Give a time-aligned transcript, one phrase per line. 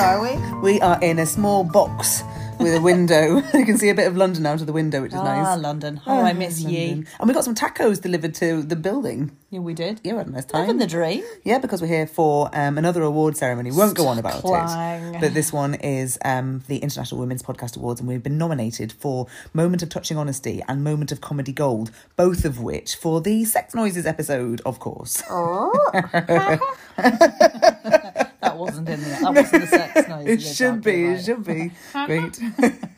[0.00, 0.72] are we?
[0.72, 2.22] We are in a small box
[2.58, 3.36] with a window.
[3.54, 5.58] you can see a bit of London out of the window, which is Ah, nice.
[5.62, 6.00] London.
[6.06, 6.88] Oh, I miss ye.
[6.88, 7.06] London.
[7.18, 9.34] And we got some tacos delivered to the building.
[9.50, 10.00] Yeah, we did.
[10.04, 10.60] Yeah, we had a nice time.
[10.62, 11.24] Living the dream.
[11.42, 13.70] Yeah, because we're here for um, another award ceremony.
[13.72, 15.14] Won't go on about Clang.
[15.14, 15.20] it.
[15.20, 19.26] But this one is um, the International Women's Podcast Awards, and we've been nominated for
[19.54, 23.74] Moment of Touching Honesty and Moment of Comedy Gold, both of which for the Sex
[23.74, 25.22] Noises episode, of course.
[25.22, 26.60] That
[28.60, 29.20] wasn't in there.
[29.20, 30.26] That wasn't the sex noise.
[30.26, 30.92] It should be.
[30.92, 31.70] talking It should be.
[32.06, 32.40] Great.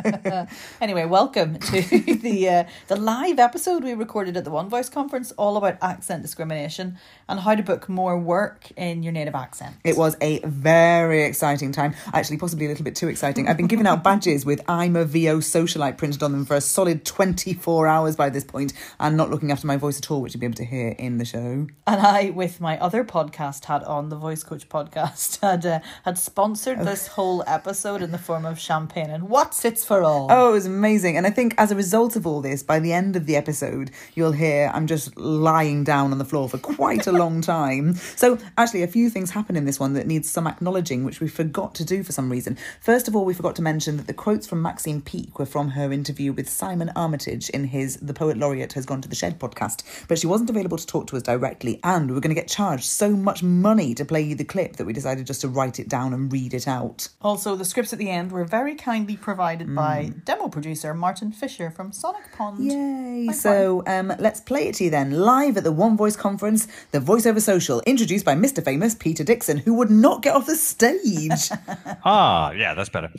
[0.81, 1.81] Anyway, welcome to
[2.23, 6.23] the uh, the live episode we recorded at the One Voice conference, all about accent
[6.23, 6.99] discrimination
[7.29, 9.77] and how to book more work in your native accent.
[9.85, 11.95] It was a very exciting time.
[12.13, 13.49] Actually, possibly a little bit too exciting.
[13.49, 16.61] I've been giving out badges with I'm a VO socialite printed on them for a
[16.61, 20.35] solid 24 hours by this point and not looking after my voice at all, which
[20.35, 21.69] you'll be able to hear in the show.
[21.87, 26.19] And I, with my other podcast hat on, the Voice Coach podcast, had uh, had
[26.19, 30.29] sponsored this whole episode in the form of champagne and what's it's for all.
[30.31, 31.17] Oh, it was amazing.
[31.17, 33.91] And I think as a result of all this, by the end of the episode,
[34.15, 37.95] you'll hear I'm just lying down on the floor for quite a long time.
[37.95, 41.29] So, actually, a few things happen in this one that needs some acknowledging, which we
[41.29, 42.57] forgot to do for some reason.
[42.81, 45.71] First of all, we forgot to mention that the quotes from Maxine Peake were from
[45.71, 49.39] her interview with Simon Armitage in his The Poet Laureate Has Gone to the Shed
[49.39, 49.83] podcast.
[50.09, 52.49] But she wasn't available to talk to us directly, and we were going to get
[52.49, 55.79] charged so much money to play you the clip that we decided just to write
[55.79, 57.09] it down and read it out.
[57.21, 61.71] Also, the scripts at the end were very kindly provided by demo producer Martin Fisher
[61.71, 62.65] from Sonic Pond.
[62.65, 63.27] Yay!
[63.27, 63.37] Bye-bye.
[63.37, 66.99] So um, let's play it to you then, live at the One Voice conference, the
[67.01, 68.65] Voiceover Social, introduced by Mr.
[68.65, 71.51] Famous Peter Dickson, who would not get off the stage.
[72.05, 73.11] Ah, yeah, that's better.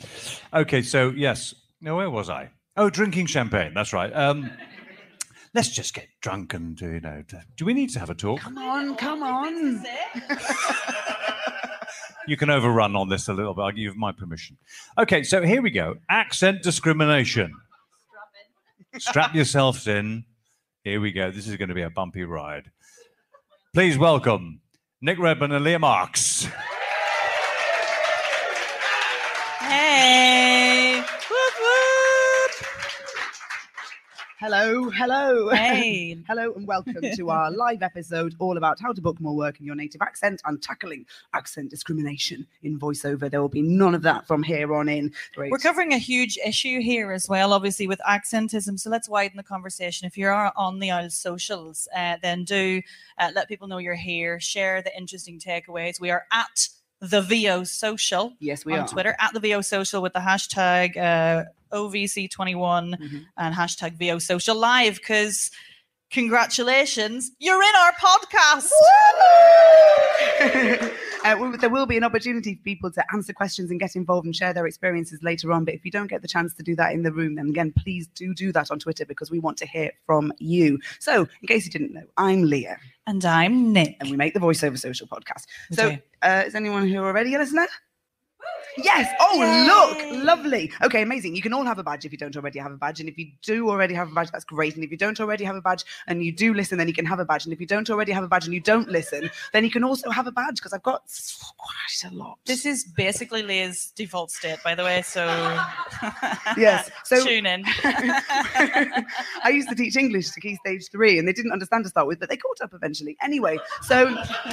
[0.52, 1.54] Okay, so yes.
[1.80, 2.50] Now, where was I?
[2.76, 3.72] Oh, drinking champagne.
[3.74, 4.14] That's right.
[4.14, 4.50] Um,
[5.54, 7.22] let's just get drunk and you know.
[7.56, 8.40] Do we need to have a talk?
[8.40, 9.84] come on, come on.
[12.26, 13.62] You can overrun on this a little bit.
[13.62, 14.56] I'll give you my permission.
[14.98, 15.96] Okay, so here we go.
[16.08, 17.54] Accent discrimination.
[18.98, 20.24] Strap yourselves in.
[20.84, 21.30] Here we go.
[21.30, 22.70] This is going to be a bumpy ride.
[23.72, 24.60] Please welcome
[25.00, 26.48] Nick Redman and Leah Marks.
[29.60, 30.43] Hey!
[34.40, 35.48] Hello, hello.
[35.50, 36.18] Hey.
[36.26, 39.64] hello, and welcome to our live episode all about how to book more work in
[39.64, 43.30] your native accent and tackling accent discrimination in voiceover.
[43.30, 45.12] There will be none of that from here on in.
[45.36, 45.52] Great.
[45.52, 48.76] We're covering a huge issue here as well, obviously, with accentism.
[48.78, 50.08] So let's widen the conversation.
[50.08, 52.82] If you're on the Isles socials, uh, then do
[53.18, 54.40] uh, let people know you're here.
[54.40, 56.00] Share the interesting takeaways.
[56.00, 56.68] We are at
[57.10, 58.88] the VO Social yes, we on are.
[58.88, 63.24] Twitter, at the VO Social with the hashtag uh, OVC21 Mhm.
[63.36, 65.50] and hashtag VO Social Live because
[66.10, 68.70] congratulations, you're in our podcast.
[71.24, 74.26] uh, we- there will be an opportunity for people to answer questions and get involved
[74.26, 75.64] and share their experiences later on.
[75.64, 77.72] But if you don't get the chance to do that in the room, then again,
[77.76, 80.78] please do do that on Twitter because we want to hear from you.
[81.00, 83.96] So, in case you didn't know, I'm Leah, And I'm Nick.
[84.00, 85.44] and we make the voiceover social podcast.
[85.72, 87.66] So, uh, is anyone here already a listener?
[88.76, 89.12] Yes.
[89.20, 89.66] Oh, Yay.
[89.66, 90.72] look, lovely.
[90.82, 91.36] Okay, amazing.
[91.36, 93.16] You can all have a badge if you don't already have a badge, and if
[93.16, 94.74] you do already have a badge, that's great.
[94.74, 97.06] And if you don't already have a badge and you do listen, then you can
[97.06, 97.44] have a badge.
[97.44, 99.84] And if you don't already have a badge and you don't listen, then you can
[99.84, 101.02] also have a badge because I've got
[101.56, 102.38] quite a lot.
[102.46, 105.02] This is basically Leah's default state, by the way.
[105.02, 105.24] So
[106.56, 107.62] Yes, so- tune in.
[107.84, 112.06] I used to teach English to Key Stage 3 and they didn't understand to start
[112.06, 113.16] with, but they caught up eventually.
[113.22, 114.08] Anyway, so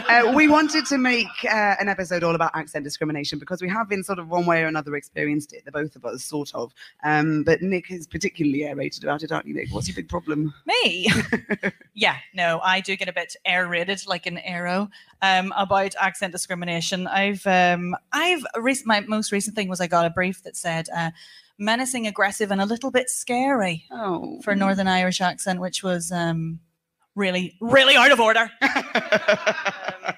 [0.10, 3.81] uh, we wanted to make uh, an episode all about accent discrimination because we have
[3.90, 6.74] been sort of one way or another experienced it, the both of us, sort of.
[7.04, 9.70] Um, but Nick is particularly aerated about it, aren't you, Nick?
[9.72, 10.54] What's your big problem?
[10.66, 11.10] Me?
[11.94, 14.90] yeah, no, I do get a bit air-rated, like an arrow,
[15.22, 17.08] um, about accent discrimination.
[17.08, 20.88] I've, um, I've rec- my most recent thing was I got a brief that said
[20.96, 21.12] uh,
[21.58, 24.40] menacing, aggressive, and a little bit scary Oh.
[24.44, 26.60] for Northern Irish accent, which was um,
[27.16, 28.50] really, really out of order.
[30.04, 30.14] Um,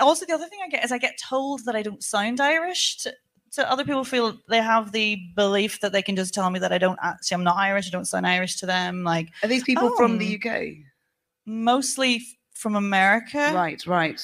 [0.00, 2.40] Uh, also, the other thing I get is I get told that I don't sound
[2.40, 2.98] Irish.
[2.98, 3.12] To,
[3.52, 6.72] to other people feel they have the belief that they can just tell me that
[6.72, 7.86] I don't actually I'm not Irish.
[7.88, 9.02] I don't sound Irish to them.
[9.04, 10.18] Like Are these people from Oh.
[10.18, 10.62] the um, UK?
[11.46, 12.22] mostly f-
[12.54, 13.50] from America.
[13.54, 14.20] Right, right.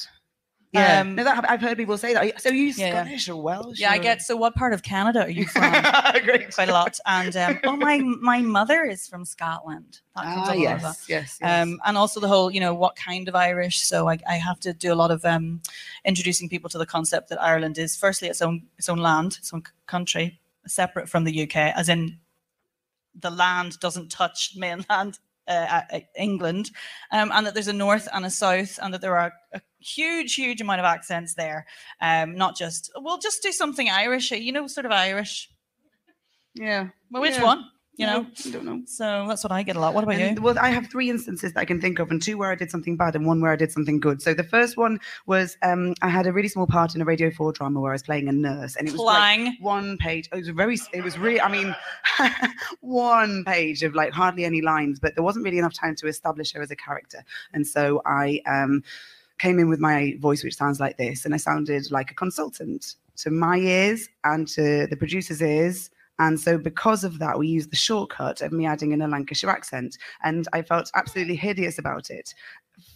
[0.73, 2.41] Yeah, Um, no, that, I've heard people say that.
[2.41, 3.03] So you Yeah.
[3.03, 3.79] Scottish or Welsh?
[3.79, 4.21] Yeah, I get.
[4.21, 5.71] So, what part of Canada are you from?
[6.23, 6.53] Great.
[6.53, 6.99] Quite a lot.
[7.05, 10.01] And um, oh, my my mother is from Scotland.
[10.15, 11.63] That Ah, a lot of yes, yes, yes.
[11.63, 13.79] Um, and also the whole, you know, what kind of Irish.
[13.79, 15.61] So I, I have to do a lot of um,
[16.03, 19.53] introducing people to the concept that Ireland is firstly its own its own land, its
[19.53, 22.19] own country, separate from the UK, as in
[23.19, 25.81] the land doesn't touch mainland uh,
[26.17, 26.71] England,
[27.11, 30.35] um, and that there's a north and a south, and that there are a huge,
[30.35, 31.65] huge amount of accents there.
[32.01, 35.49] Um, not just we'll just do something Irish, you know, sort of Irish.
[36.55, 36.89] Yeah.
[37.11, 37.43] Well, which Yeah.
[37.43, 37.65] one?
[37.97, 38.27] You know.
[38.45, 38.83] I don't know.
[38.85, 39.95] So that's what I get a lot.
[39.95, 40.43] What about And, you?
[40.43, 42.69] well, I have three instances that I can think of, and two where I did
[42.69, 44.21] something bad, and one where I did something good.
[44.21, 47.31] So the first one was um, I had a really small part in a Radio
[47.31, 50.29] Four drama where I was playing a nurse, and it was like one page.
[50.31, 50.77] It was very.
[50.93, 51.41] It was really.
[51.41, 51.75] I mean,
[52.81, 56.53] one page of like hardly any lines, but there wasn't really enough time to establish
[56.53, 58.83] her as a character, and so I um,
[59.39, 62.95] came in with my voice, which sounds like this, and I sounded like a consultant
[63.17, 65.89] to my ears and to the producer's ears.
[66.19, 69.49] And so, because of that, we used the shortcut of me adding in a Lancashire
[69.49, 69.97] accent.
[70.23, 72.33] And I felt absolutely hideous about it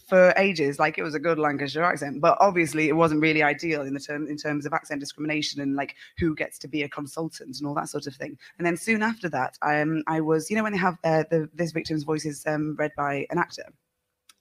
[0.08, 0.80] for ages.
[0.80, 4.00] Like it was a good Lancashire accent, but obviously it wasn't really ideal in the
[4.00, 7.68] term in terms of accent discrimination and like who gets to be a consultant and
[7.68, 8.38] all that sort of thing.
[8.58, 11.50] And then soon after that, um, I was, you know, when they have uh, the
[11.54, 13.72] this victim's voice is um, read by an actor.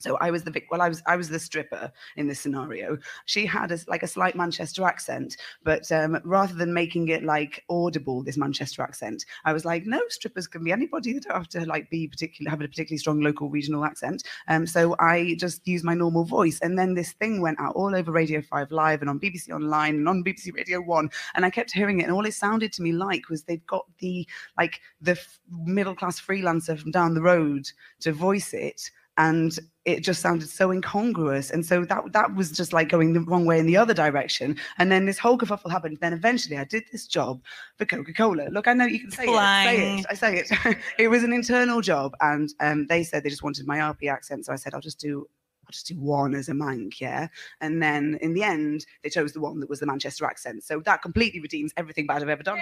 [0.00, 2.99] So I was the vic- well, I was I was the stripper in this scenario.
[3.26, 7.62] She had a, like a slight Manchester accent, but um, rather than making it like
[7.69, 11.12] audible, this Manchester accent, I was like, no, strippers can be anybody.
[11.12, 14.25] They don't have to like be particular have a particularly strong local regional accent.
[14.49, 17.94] Um, so I just used my normal voice, and then this thing went out all
[17.94, 21.50] over Radio Five Live and on BBC Online and on BBC Radio One, and I
[21.50, 24.26] kept hearing it, and all it sounded to me like was they'd got the
[24.56, 27.70] like the f- middle class freelancer from down the road
[28.00, 31.51] to voice it and it just sounded so incongruous.
[31.51, 34.57] And so that that was just like going the wrong way in the other direction.
[34.79, 35.99] And then this whole kerfuffle happened.
[36.01, 37.43] Then eventually i did this job
[37.77, 38.49] for coca-cola.
[38.51, 39.27] Look i know you can say it,
[39.65, 40.07] say it.
[40.11, 40.79] I say it.
[40.99, 44.45] It was an internal job and um, they said they just wanted my rp accent
[44.45, 45.27] so i said i'll just do
[45.71, 47.29] I'll just do one as a Manc, yeah.
[47.61, 50.65] And then in the end, they chose the one that was the Manchester accent.
[50.65, 52.59] So that completely redeems everything bad I've ever done.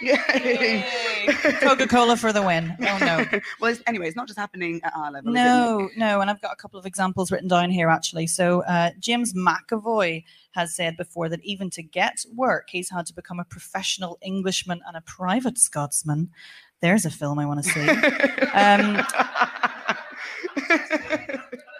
[0.00, 0.86] Yay.
[1.60, 2.72] Coca Cola for the win.
[2.78, 3.40] Oh no.
[3.60, 5.34] well, it's, anyway, it's not just happening at our level.
[5.34, 5.44] is it, Nick?
[5.44, 8.28] No, no, and I've got a couple of examples written down here actually.
[8.28, 10.22] So uh, James McAvoy
[10.52, 14.82] has said before that even to get work, he's had to become a professional Englishman
[14.86, 16.30] and a private Scotsman.
[16.80, 17.88] There's a film I want to see.
[18.54, 19.02] Um,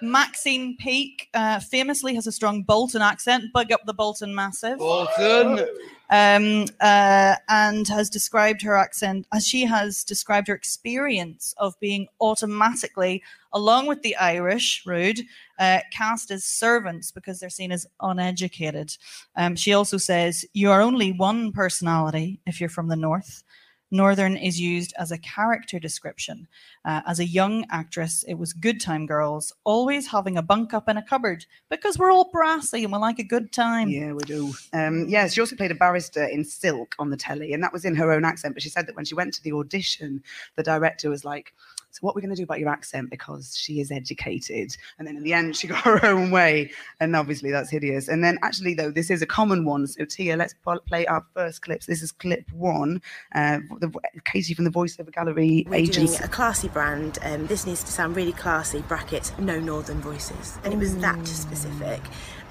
[0.03, 3.53] Maxine Peake uh, famously has a strong Bolton accent.
[3.53, 4.79] Bug up the Bolton Massive.
[4.79, 5.67] Bolton.
[6.11, 12.09] um, uh, and has described her accent as she has described her experience of being
[12.21, 13.23] automatically,
[13.53, 15.21] along with the Irish, rude,
[15.59, 18.95] uh, cast as servants because they're seen as uneducated.
[19.37, 23.45] Um, she also says, You are only one personality if you're from the North.
[23.93, 26.49] Northern is used as a character description.
[26.85, 30.89] Uh, as a young actress, it was good time girls, always having a bunk up
[30.89, 33.89] in a cupboard because we're all brassy and we like a good time.
[33.89, 34.55] Yeah, we do.
[34.73, 37.85] Um, yeah, she also played a barrister in Silk on the telly, and that was
[37.85, 38.55] in her own accent.
[38.55, 40.23] But she said that when she went to the audition,
[40.57, 41.53] the director was like,
[41.93, 45.17] "So what we're going to do about your accent because she is educated." And then
[45.17, 48.09] in the end, she got her own way, and obviously that's hideous.
[48.09, 49.87] And then actually, though, this is a common one.
[49.87, 50.55] So Tia, let's
[50.87, 51.87] play our first clips.
[51.87, 53.01] This is clip one.
[53.35, 53.93] Uh, the,
[54.25, 57.19] Katie from the voiceover gallery We're doing a classy brand.
[57.23, 58.83] Um, this needs to sound really classy.
[58.89, 62.01] Brackets, no northern voices, and it was that specific,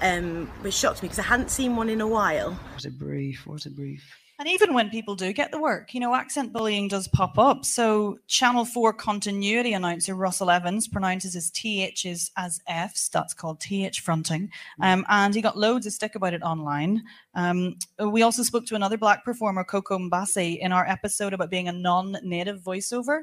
[0.00, 2.52] um, which shocked me because I hadn't seen one in a while.
[2.52, 3.46] What a brief!
[3.46, 4.21] What a brief!
[4.38, 7.64] And even when people do get the work, you know, accent bullying does pop up.
[7.64, 13.08] So Channel 4 continuity announcer Russell Evans pronounces his THs as Fs.
[13.10, 14.50] That's called TH fronting.
[14.80, 17.02] Um, and he got loads of stick about it online.
[17.34, 21.68] Um, we also spoke to another black performer, Coco Mbassi, in our episode about being
[21.68, 23.22] a non-native voiceover.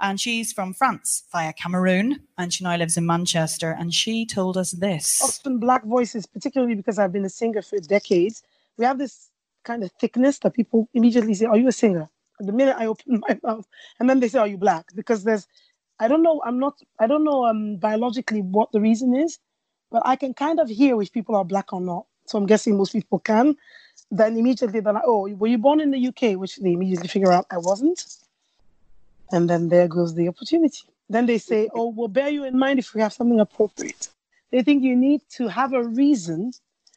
[0.00, 2.20] And she's from France via Cameroon.
[2.36, 3.70] And she now lives in Manchester.
[3.78, 5.22] And she told us this.
[5.22, 8.42] often black voices, particularly because I've been a singer for decades,
[8.76, 9.30] we have this
[9.64, 12.08] kind of thickness that people immediately say, Are you a singer?
[12.40, 13.66] The minute I open my mouth,
[13.98, 14.86] and then they say, Are you black?
[14.94, 15.46] Because there's,
[15.98, 19.38] I don't know, I'm not, I don't know um, biologically what the reason is,
[19.90, 22.06] but I can kind of hear if people are black or not.
[22.26, 23.56] So I'm guessing most people can.
[24.10, 26.38] Then immediately they're like, Oh, were you born in the UK?
[26.38, 28.04] Which they immediately figure out I wasn't.
[29.30, 30.82] And then there goes the opportunity.
[31.08, 34.08] Then they say, Oh, we'll bear you in mind if we have something appropriate.
[34.50, 36.52] They think you need to have a reason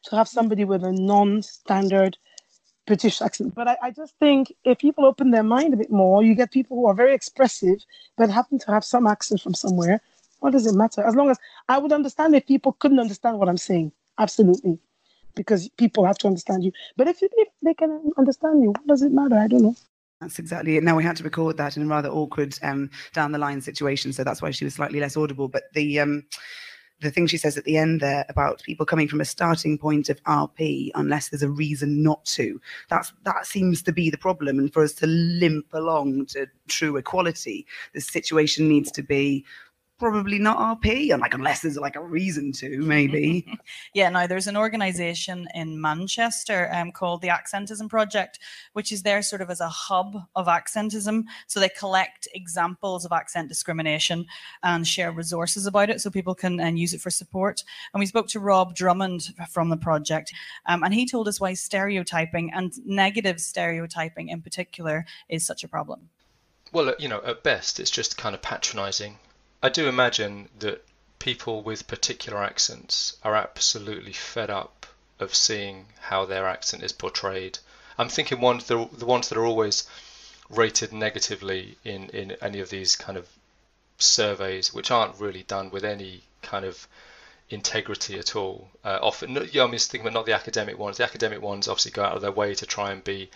[0.06, 2.18] to have somebody with a non standard
[2.91, 3.55] British accent.
[3.55, 6.51] But I, I just think if people open their mind a bit more, you get
[6.51, 7.77] people who are very expressive
[8.17, 10.01] but happen to have some accent from somewhere.
[10.41, 11.01] What does it matter?
[11.01, 11.38] As long as
[11.69, 13.93] I would understand if people couldn't understand what I'm saying.
[14.19, 14.77] Absolutely.
[15.36, 16.74] Because people have to understand you.
[16.98, 19.38] But if, if they can understand you, what does it matter?
[19.38, 19.75] I don't know.
[20.19, 20.83] That's exactly it.
[20.83, 24.12] Now we had to record that in a rather awkward um, down the line situation,
[24.12, 25.48] so that's why she was slightly less audible.
[25.48, 26.24] But the um,
[27.01, 30.10] the thing she says at the end there about people coming from a starting point
[30.10, 34.60] of RP unless there's a reason not to, that's that seems to be the problem.
[34.60, 39.46] And for us to limp along to true equality, the situation needs to be
[40.01, 43.46] probably not RP, and like unless there's like a reason to, maybe.
[43.93, 48.39] Yeah, now there's an organization in Manchester um, called the Accentism Project,
[48.74, 51.25] which is there sort of as a hub of accentism.
[51.48, 54.25] So they collect examples of accent discrimination
[54.63, 57.63] and share resources about it so people can and use it for support.
[57.93, 60.34] And we spoke to Rob Drummond from the project,
[60.65, 65.67] um, and he told us why stereotyping and negative stereotyping in particular is such a
[65.67, 66.10] problem.
[66.72, 69.17] Well, uh, you know, at best, it's just kind of patronizing.
[69.63, 70.84] I do imagine that
[71.20, 74.88] people with particular accents are absolutely fed up
[75.20, 77.60] of seeing how their accent is portrayed.
[77.98, 79.88] I'm thinking the the ones that are always
[80.50, 83.27] rated negatively in in any of these kind of
[84.00, 86.88] surveys, which aren't really done with any kind of
[87.50, 88.70] integrity at all.
[88.84, 90.98] Uh, often, yeah, I'm just thinking, about not the academic ones.
[90.98, 93.30] The academic ones obviously go out of their way to try and be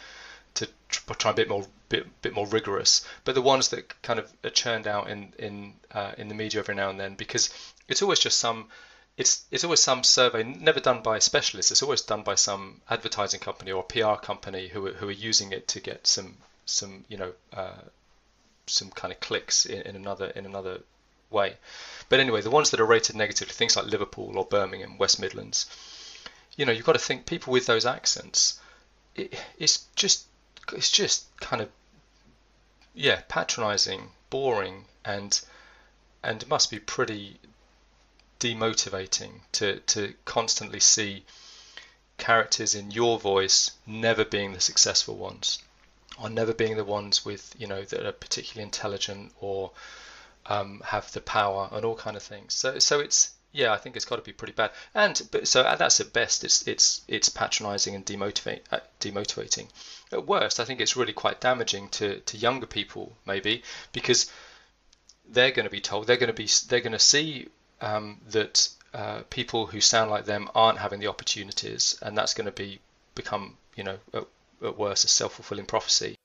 [0.55, 3.05] to try a bit more bit, bit more rigorous.
[3.24, 6.59] But the ones that kind of are churned out in in uh, in the media
[6.59, 7.50] every now and then, because
[7.88, 8.69] it's always just some.
[9.17, 11.71] It's, it's always some survey, never done by specialists.
[11.71, 15.53] It's always done by some advertising company or PR company who are, who are using
[15.53, 16.35] it to get some
[16.65, 17.81] some you know uh,
[18.67, 20.81] some kind of clicks in, in another in another
[21.29, 21.55] way.
[22.09, 25.65] But anyway, the ones that are rated negatively, things like Liverpool or Birmingham, West Midlands,
[26.57, 28.59] you know, you've got to think people with those accents.
[29.15, 30.25] It, it's just
[30.74, 31.69] it's just kind of
[32.93, 35.41] yeah patronizing boring and
[36.24, 37.38] and must be pretty
[38.39, 41.24] demotivating to to constantly see
[42.17, 45.60] characters in your voice never being the successful ones
[46.22, 49.72] or never being the ones with you know that are particularly intelligent or
[50.48, 52.53] um, have the power and all kind of things.
[52.53, 55.63] So so it's yeah I think it's got to be pretty bad and but so
[55.63, 59.67] that's at best it's it's it's patronizing and demotivate, uh, demotivating
[60.12, 64.31] at worst, I think it's really quite damaging to, to younger people, maybe, because
[65.27, 67.47] they're going to be told they're going to be they're going to see
[67.81, 72.45] um, that uh, people who sound like them aren't having the opportunities, and that's going
[72.45, 72.79] to be
[73.15, 74.25] become you know at,
[74.63, 76.15] at worst a self fulfilling prophecy.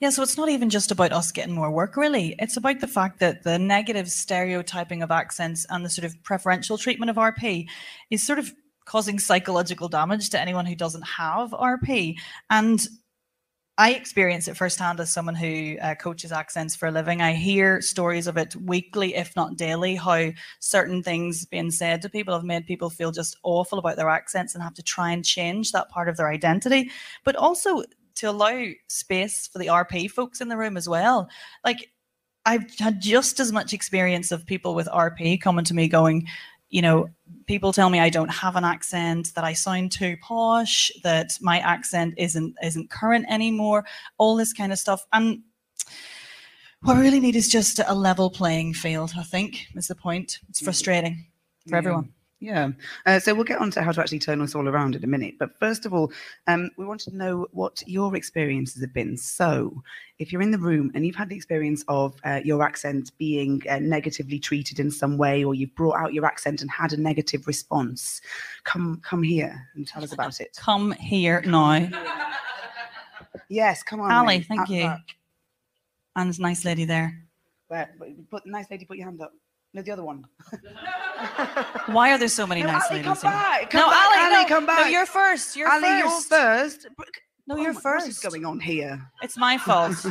[0.00, 2.36] Yeah, so it's not even just about us getting more work, really.
[2.38, 6.78] It's about the fact that the negative stereotyping of accents and the sort of preferential
[6.78, 7.66] treatment of RP
[8.08, 8.52] is sort of
[8.84, 12.16] causing psychological damage to anyone who doesn't have RP.
[12.48, 12.86] And
[13.76, 17.20] I experience it firsthand as someone who uh, coaches accents for a living.
[17.20, 22.08] I hear stories of it weekly, if not daily, how certain things being said to
[22.08, 25.24] people have made people feel just awful about their accents and have to try and
[25.24, 26.90] change that part of their identity.
[27.24, 27.82] But also
[28.18, 31.28] to allow space for the RP folks in the room as well.
[31.64, 31.90] Like,
[32.46, 36.26] I've had just as much experience of people with RP coming to me going,
[36.70, 37.08] you know,
[37.46, 41.58] people tell me I don't have an accent, that I sound too posh, that my
[41.60, 43.84] accent isn't isn't current anymore,
[44.18, 45.06] all this kind of stuff.
[45.12, 45.42] And
[46.82, 50.38] what we really need is just a level playing field, I think, is the point.
[50.48, 50.64] It's mm.
[50.64, 51.26] frustrating
[51.66, 51.78] for Yeah.
[51.78, 52.12] everyone.
[52.40, 52.70] Yeah.
[53.04, 55.08] Uh, so we'll get on to how to actually turn this all around in a
[55.08, 55.34] minute.
[55.40, 56.12] But first of all,
[56.46, 59.16] um, we want to know what your experiences have been.
[59.16, 59.82] So
[60.20, 63.62] if you're in the room and you've had the experience of uh, your accent being
[63.68, 66.96] uh, negatively treated in some way, or you've brought out your accent and had a
[66.96, 68.20] negative response,
[68.62, 70.56] come come here and tell us about it.
[70.56, 71.88] Come here now.
[73.48, 74.12] Yes, come on.
[74.12, 74.44] Ali, then.
[74.44, 74.84] thank you.
[74.84, 75.00] back.
[76.14, 77.24] And there's a nice lady there.
[77.68, 77.94] Where,
[78.30, 79.32] put, nice lady, put your hand up.
[79.74, 80.24] No, the other one.
[81.86, 83.04] Why are there so many nice ladies?
[83.06, 83.70] No, nice Ali, ladies come back.
[83.70, 84.06] Come no, back.
[84.06, 85.56] Ali, Ali, no, come No, you're first.
[85.56, 86.30] You're Ali, first.
[86.30, 86.86] you're first.
[87.46, 88.06] No, Oh you're my- first.
[88.06, 89.00] What is going on here?
[89.22, 90.04] It's my fault.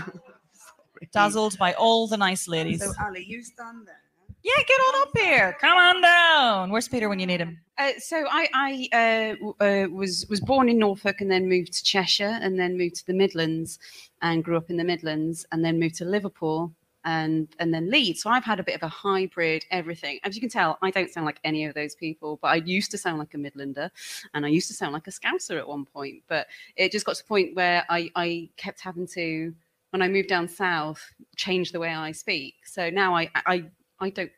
[1.14, 2.84] Dazzled by all the nice ladies.
[2.84, 4.02] So, Ali, you stand there.
[4.44, 5.58] Yeah, get on up here.
[5.60, 6.72] Come on down.
[6.72, 7.60] Where's Peter when you need him?
[7.78, 11.74] Uh, so I, I uh, w- uh, was was born in Norfolk and then moved
[11.74, 13.78] to Cheshire and then moved to the Midlands
[14.22, 16.72] and grew up in the Midlands and then moved to Liverpool
[17.08, 18.18] and and then lead.
[18.18, 20.20] So I've had a bit of a hybrid everything.
[20.24, 22.92] As you can tell, I don't sound like any of those people, but I used
[22.92, 23.90] to sound like a Midlander
[24.34, 26.24] and I used to sound like a Scouser at one point.
[26.28, 29.56] But it just got to the point where I, I kept having to
[29.92, 31.02] when I moved down south
[31.38, 32.56] change the way I speak.
[32.66, 33.64] So now I I
[34.02, 34.32] I don't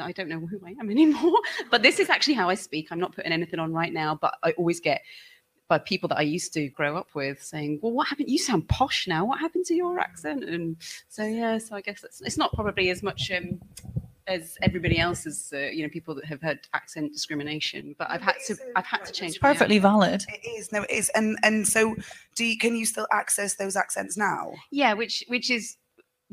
[0.00, 1.38] I don't know who I am anymore.
[1.70, 2.88] But this is actually how I speak.
[2.90, 5.00] I'm not putting anything on right now, but I always get
[5.68, 8.30] by people that I used to grow up with saying, "Well, what happened?
[8.30, 9.24] You sound posh now.
[9.24, 10.76] What happened to your accent?" And
[11.08, 13.60] so yeah, so I guess it's, it's not probably as much um,
[14.26, 15.52] as everybody else's.
[15.52, 19.04] Uh, you know, people that have had accent discrimination, but I've had to I've had
[19.04, 19.40] to change.
[19.40, 20.24] my Perfectly valid.
[20.28, 20.72] It is.
[20.72, 21.08] No, it is.
[21.10, 21.96] And and so,
[22.34, 24.52] do you, can you still access those accents now?
[24.70, 25.76] Yeah, which which is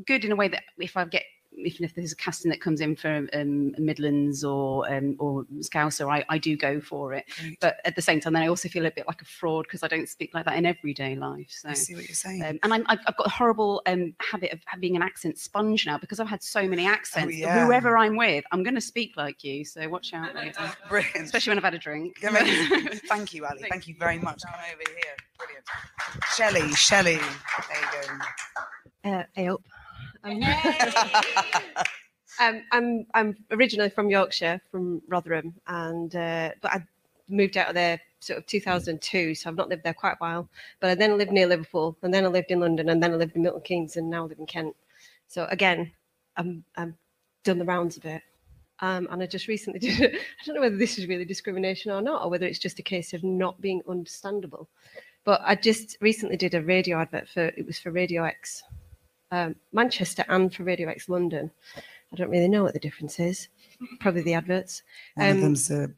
[0.06, 1.24] good in a way that if I get
[1.56, 6.12] if, if there's a casting that comes in for um, Midlands or um, or Scouser,
[6.12, 7.24] I, I do go for it.
[7.38, 7.58] Great.
[7.60, 9.82] But at the same time, then I also feel a bit like a fraud because
[9.82, 11.46] I don't speak like that in everyday life.
[11.50, 11.68] So.
[11.68, 12.42] I see what you're saying.
[12.44, 15.38] Um, and I'm, I've, I've got a horrible um, habit of ha- being an accent
[15.38, 17.34] sponge now because I've had so many accents.
[17.34, 17.64] that yeah.
[17.64, 19.64] Whoever I'm with, I'm going to speak like you.
[19.64, 21.16] So watch out later, Brilliant.
[21.16, 22.18] especially when I've had a drink.
[22.20, 23.60] Thank you, Ali.
[23.60, 24.42] Thank Thank you very much.
[24.42, 25.16] Come over here.
[25.38, 25.66] Brilliant.
[26.34, 27.16] Shelley, Shelley.
[27.16, 28.08] There you
[29.04, 29.10] go.
[29.10, 29.62] Uh, I hope.
[32.40, 36.84] Um, um, I'm I'm originally from Yorkshire, from Rotherham, and uh, but I
[37.28, 40.48] moved out of there sort of 2002, so I've not lived there quite a while.
[40.80, 43.16] But I then lived near Liverpool, and then I lived in London, and then I
[43.16, 44.74] lived in Milton Keynes, and now I live in Kent.
[45.28, 45.92] So again,
[46.36, 46.96] I'm I'm
[47.44, 48.22] done the rounds a bit.
[48.80, 50.16] Um, and I just recently did.
[50.16, 52.82] I don't know whether this is really discrimination or not, or whether it's just a
[52.82, 54.68] case of not being understandable.
[55.24, 58.64] But I just recently did a radio advert for it was for Radio X
[59.34, 61.50] um, Manchester and for Radio X London.
[62.12, 63.48] I don't really know what the difference is.
[63.98, 64.82] Probably the adverts.
[65.18, 65.88] Um, them's uh,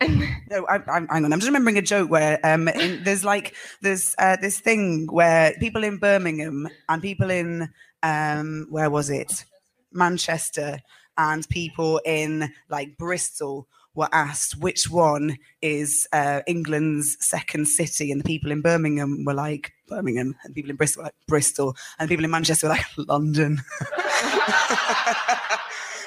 [0.49, 0.67] no.
[0.67, 1.33] I, I'm, hang on.
[1.33, 5.53] I'm just remembering a joke where um, in, there's like there's uh, this thing where
[5.61, 7.69] people in Birmingham and people in
[8.03, 9.45] um, where was it,
[9.93, 10.79] Manchester,
[11.19, 18.23] and people in like Bristol were asked which one is uh, England's second city, and
[18.23, 22.25] the people in Birmingham were like Birmingham, and people in Bristol like Bristol, and people
[22.25, 23.63] in Manchester were like London.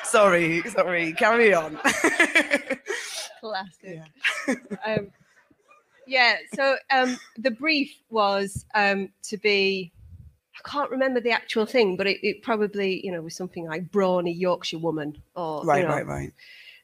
[0.03, 1.13] sorry, sorry.
[1.13, 1.79] Carry on.
[3.39, 4.01] Classic.
[4.47, 4.55] Yeah.
[4.85, 5.11] um,
[6.07, 6.35] yeah.
[6.55, 9.91] So um, the brief was um, to be.
[10.55, 13.91] I can't remember the actual thing, but it, it probably you know was something like
[13.91, 16.33] brawny Yorkshire woman or right, you know, right, right.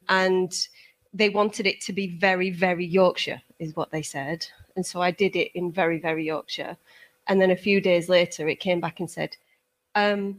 [0.07, 0.67] and
[1.15, 4.45] they wanted it to be very, very Yorkshire, is what they said.
[4.75, 6.75] And so I did it in very, very Yorkshire.
[7.27, 9.35] And then a few days later, it came back and said,
[9.95, 10.37] um,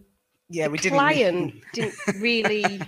[0.51, 0.99] Yeah, we didn't.
[0.99, 2.87] client didn't really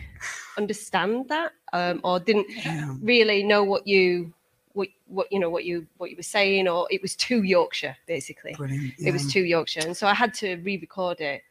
[0.59, 2.95] understand that um, or didn't Yeah.
[3.00, 4.35] really know what you
[4.75, 7.97] what what you know what you what you were saying or it was too yorkshire
[8.07, 8.92] basically Brilliant.
[8.99, 11.42] it was too yorkshire and so i had to re-record it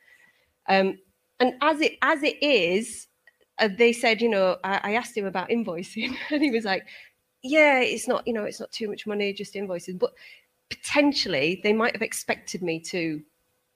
[0.70, 0.98] um
[1.39, 3.08] and as it as it is
[3.59, 6.85] uh, they said you know I, I asked him about invoicing and he was like
[7.43, 10.13] yeah it's not you know it's not too much money just invoices but
[10.70, 13.22] potentially they might have expected me to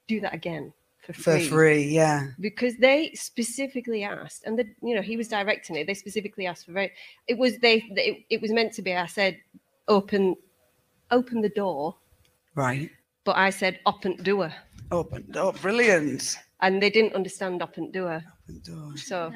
[0.07, 1.43] do that again for free.
[1.45, 1.83] for free.
[1.83, 2.27] Yeah.
[2.39, 6.65] because they specifically asked and the you know he was directing it they specifically asked
[6.65, 6.91] for very
[7.27, 9.37] it was they it, it was meant to be i said
[9.87, 10.35] open
[11.09, 11.95] open the door
[12.55, 12.89] Right.
[13.23, 14.51] but i said open door
[14.91, 15.23] Open.
[15.35, 16.35] Oh, brilliant.
[16.61, 18.97] and they didn't understand open door Open door.
[18.97, 19.31] so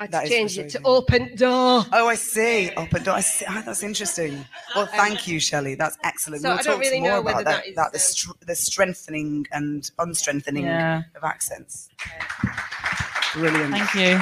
[0.00, 2.70] i had That to change it to open door Oh, I see.
[2.76, 3.14] Open door.
[3.14, 3.44] I see.
[3.48, 4.44] Ah, that's interesting.
[4.74, 5.74] Well, thank you, Shelley.
[5.76, 6.42] That's excellent.
[6.42, 7.64] So we'll I don't talk really more know whether about that.
[7.64, 11.02] that is, that the, um, str- the strengthening and unstrengthening Yeah.
[11.14, 11.88] of accents.
[13.34, 13.72] Brilliant.
[13.76, 14.20] Thank you.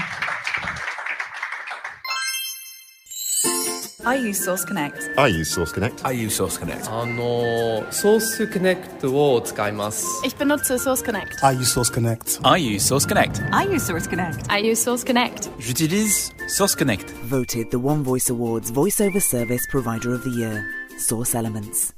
[4.09, 4.97] I use Source Connect.
[5.17, 6.05] I use Source Connect.
[6.05, 6.89] I use Source Connect.
[6.91, 10.05] あのソースコネクトを使います。
[10.25, 11.45] Ich benutze Source Connect.
[11.45, 12.39] I use Source Connect.
[12.43, 13.41] I use Source Connect.
[13.51, 14.51] I use Source Connect.
[14.51, 15.49] I use Source Connect.
[15.59, 17.09] J'utilise Source Connect.
[17.23, 20.65] Voted the One Voice Awards Voiceover Service Provider of the Year.
[20.97, 21.93] Source Elements.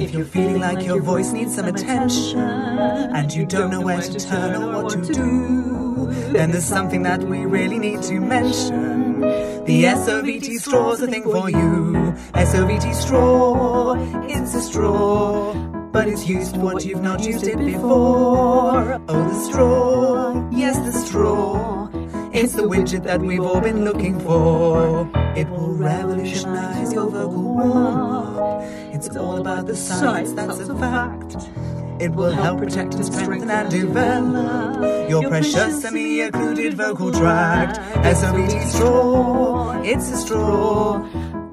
[0.00, 4.18] If you're feeling like your voice needs some attention and you don't know where to
[4.18, 9.20] turn or what to do, then there's something that we really need to mention.
[9.20, 12.14] The SOVT straw's a thing for you.
[12.32, 15.52] SOVT straw, it's a straw,
[15.92, 18.98] but it's used what you've not used it before.
[19.06, 21.90] Oh, the straw, yes, the straw.
[22.32, 25.10] It's the widget that we've all been looking for.
[25.36, 28.29] It will revolutionize your vocal warm-up.
[29.02, 31.48] It's all about the science, that's a fact.
[32.02, 37.78] It will help protect and strengthen and develop your precious semi-occluded vocal tract.
[38.04, 40.98] SOVT straw, it's a straw,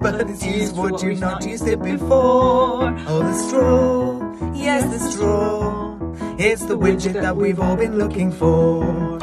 [0.01, 2.93] but it's used what you've not used it before.
[3.07, 5.97] Oh, the straw, yes, the straw.
[6.37, 9.19] It's the widget that we've all been looking for.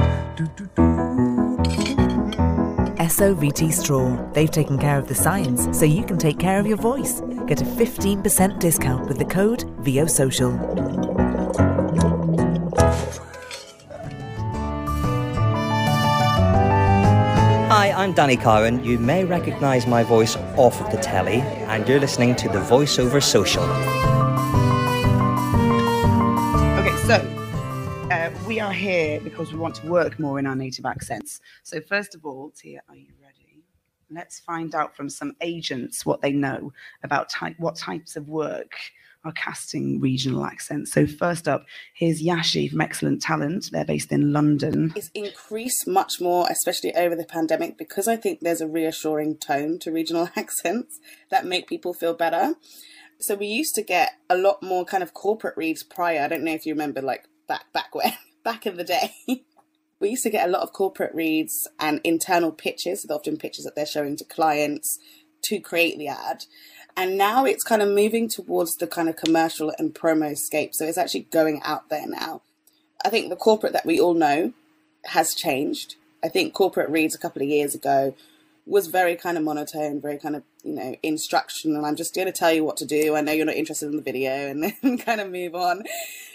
[2.96, 4.16] SOVT Straw.
[4.32, 7.20] They've taken care of the science, so you can take care of your voice.
[7.46, 10.58] Get a 15% discount with the code VOSocial.
[17.68, 18.82] Hi, I'm Danny Curran.
[18.82, 23.22] You may recognise my voice off of the telly, and you're listening to the Voiceover
[23.22, 23.64] Social.
[26.78, 27.16] Okay, so
[28.10, 31.42] uh, we are here because we want to work more in our native accents.
[31.62, 33.23] So, first of all, Tia, are you ready?
[34.10, 38.72] Let's find out from some agents what they know about type, what types of work
[39.24, 40.92] are casting regional accents.
[40.92, 41.64] So first up,
[41.94, 43.70] here's Yashi from Excellent Talent.
[43.72, 44.92] They're based in London.
[44.94, 49.78] It's increased much more, especially over the pandemic, because I think there's a reassuring tone
[49.80, 52.54] to regional accents that make people feel better.
[53.20, 56.20] So we used to get a lot more kind of corporate reads prior.
[56.22, 58.12] I don't know if you remember, like back back when
[58.44, 59.44] back in the day.
[60.04, 63.64] We used to get a lot of corporate reads and internal pitches, so often pitches
[63.64, 64.98] that they're showing to clients
[65.44, 66.44] to create the ad.
[66.94, 70.74] And now it's kind of moving towards the kind of commercial and promo scape.
[70.74, 72.42] So it's actually going out there now.
[73.02, 74.52] I think the corporate that we all know
[75.06, 75.96] has changed.
[76.22, 78.14] I think corporate reads a couple of years ago
[78.66, 81.86] was very kind of monotone, very kind of, you know, instructional.
[81.86, 83.16] I'm just going to tell you what to do.
[83.16, 85.82] I know you're not interested in the video and then kind of move on.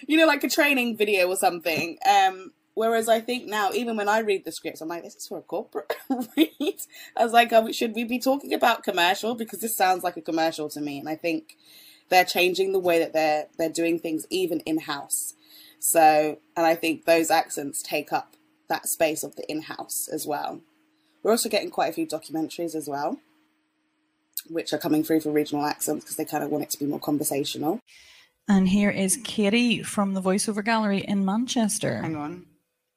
[0.07, 1.99] You know, like a training video or something.
[2.03, 5.27] Um, whereas I think now, even when I read the scripts, I'm like, this is
[5.27, 5.93] for a corporate
[6.37, 6.79] read.
[7.17, 9.35] I was like, oh, should we be talking about commercial?
[9.35, 10.97] Because this sounds like a commercial to me.
[10.97, 11.57] And I think
[12.07, 15.33] they're changing the way that they're, they're doing things even in-house.
[15.79, 18.37] So, and I think those accents take up
[18.69, 20.61] that space of the in-house as well.
[21.21, 23.19] We're also getting quite a few documentaries as well,
[24.49, 26.85] which are coming through for regional accents because they kind of want it to be
[26.85, 27.81] more conversational.
[28.47, 32.01] And here is Katie from the voiceover gallery in Manchester.
[32.01, 32.45] Hang on.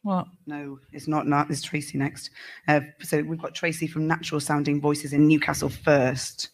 [0.02, 0.26] What?
[0.46, 1.26] No, it's not.
[1.28, 2.30] Not it's Tracy next.
[2.66, 6.50] Uh, so we've got Tracy from Natural Sounding Voices in Newcastle first.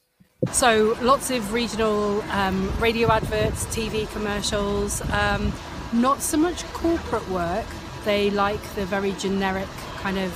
[0.53, 5.01] So lots of regional um, radio adverts, TV commercials.
[5.13, 5.53] Um,
[5.93, 7.67] not so much corporate work.
[8.05, 10.31] They like the very generic kind of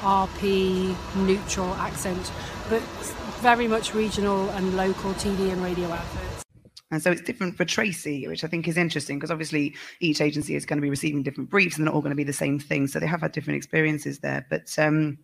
[0.00, 2.32] RP neutral accent,
[2.68, 2.82] but
[3.40, 6.43] very much regional and local TV and radio adverts.
[6.90, 10.54] And so it's different for Tracy, which I think is interesting because obviously each agency
[10.54, 12.32] is going to be receiving different briefs and they're not all going to be the
[12.32, 12.86] same thing.
[12.86, 14.46] So they have had different experiences there.
[14.48, 15.18] But um,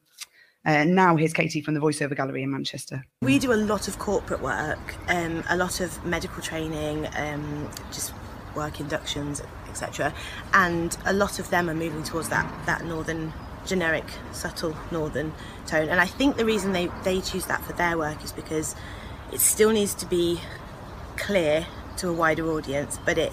[0.64, 3.04] uh, now here's Katie from the Voiceover Gallery in Manchester.
[3.22, 8.12] We do a lot of corporate work, um, a lot of medical training, um, just
[8.54, 10.12] work inductions, etc.
[10.52, 13.32] And a lot of them are moving towards that that northern
[13.66, 15.32] generic, subtle northern
[15.66, 15.88] tone.
[15.88, 18.74] And I think the reason they, they choose that for their work is because
[19.32, 20.40] it still needs to be
[21.20, 21.66] clear
[21.98, 23.32] to a wider audience, but it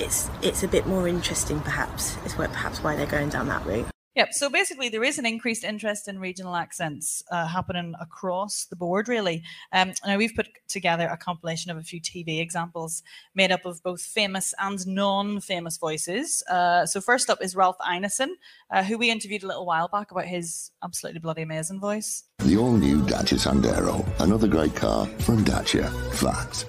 [0.00, 2.16] it's it's a bit more interesting perhaps.
[2.24, 3.86] Is what perhaps why they're going down that route.
[4.18, 4.32] Yep.
[4.32, 9.06] So basically, there is an increased interest in regional accents uh, happening across the board,
[9.06, 9.44] really.
[9.72, 13.04] Um, now, we've put together a compilation of a few TV examples
[13.36, 16.42] made up of both famous and non famous voices.
[16.50, 18.30] Uh, so, first up is Ralph Ineson,
[18.72, 22.24] uh, who we interviewed a little while back about his absolutely bloody amazing voice.
[22.40, 25.90] The all new Dacia Sandero, another great car from Dacia.
[26.14, 26.64] Facts.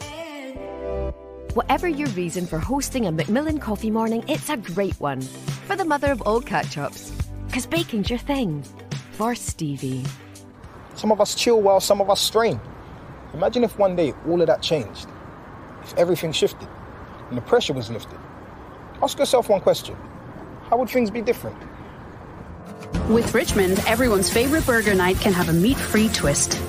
[1.55, 5.19] Whatever your reason for hosting a Macmillan coffee morning, it's a great one.
[5.65, 7.11] For the mother of all catch ups.
[7.47, 8.63] Because baking's your thing.
[9.13, 10.03] For Stevie.
[10.93, 12.61] Some of us chill while some of us strain.
[13.33, 15.07] Imagine if one day all of that changed.
[15.81, 16.67] If everything shifted
[17.29, 18.19] and the pressure was lifted.
[19.01, 19.95] Ask yourself one question
[20.69, 21.57] How would things be different?
[23.09, 26.61] With Richmond, everyone's favourite burger night can have a meat free twist.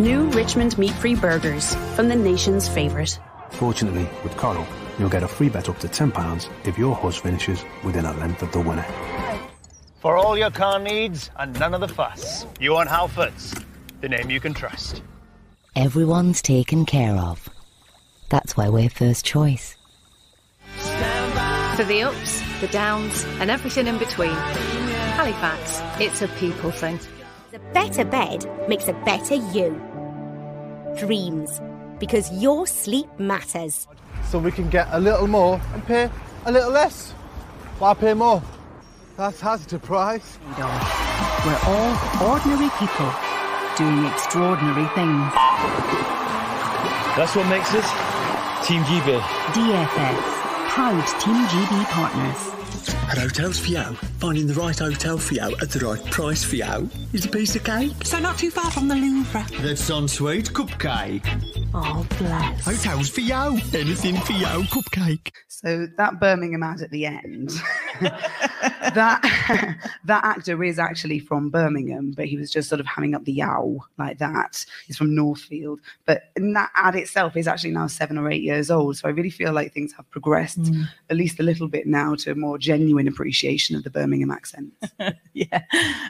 [0.00, 3.18] New Richmond meat free burgers from the nation's favourite.
[3.50, 4.66] Fortunately, with Coral,
[4.98, 8.42] you'll get a free bet up to £10 if your horse finishes within a length
[8.42, 8.86] of the winner.
[10.00, 13.62] For all your car needs and none of the fuss, you want Halfords,
[14.00, 15.02] the name you can trust.
[15.76, 17.50] Everyone's taken care of.
[18.30, 19.76] That's why we're first choice.
[21.76, 24.30] For the ups, the downs, and everything in between.
[24.30, 26.98] Halifax, it's a people thing.
[27.52, 29.89] A better bed makes a better you.
[30.96, 31.60] Dreams,
[31.98, 33.86] because your sleep matters.
[34.28, 36.10] So we can get a little more and pay
[36.46, 37.12] a little less.
[37.78, 38.42] Why pay more?
[39.16, 40.38] That's Asda price.
[41.46, 41.96] We're all
[42.30, 43.12] ordinary people
[43.76, 45.32] doing extraordinary things.
[47.16, 47.86] That's what makes us
[48.66, 49.20] Team GB.
[49.52, 50.20] DFS,
[50.68, 52.59] proud Team GB partners.
[53.10, 53.82] At Hotels for You,
[54.20, 57.56] finding the right hotel for you at the right price for you is a piece
[57.56, 57.92] of cake.
[58.04, 59.44] So not too far from the Louvre.
[59.60, 61.26] That's on sweet cupcake.
[61.74, 62.64] Oh, bless.
[62.64, 63.34] Hotels for you,
[63.74, 65.32] anything for you, cupcake.
[65.48, 67.50] So that Birmingham ad at the end,
[68.00, 73.24] that that actor is actually from Birmingham, but he was just sort of hamming up
[73.24, 74.64] the yow like that.
[74.86, 78.96] He's from Northfield, but that ad itself is actually now seven or eight years old.
[78.96, 80.88] So I really feel like things have progressed Mm.
[81.08, 84.72] at least a little bit now to a more genuine appreciation of the Birmingham accent.
[85.32, 85.62] yeah.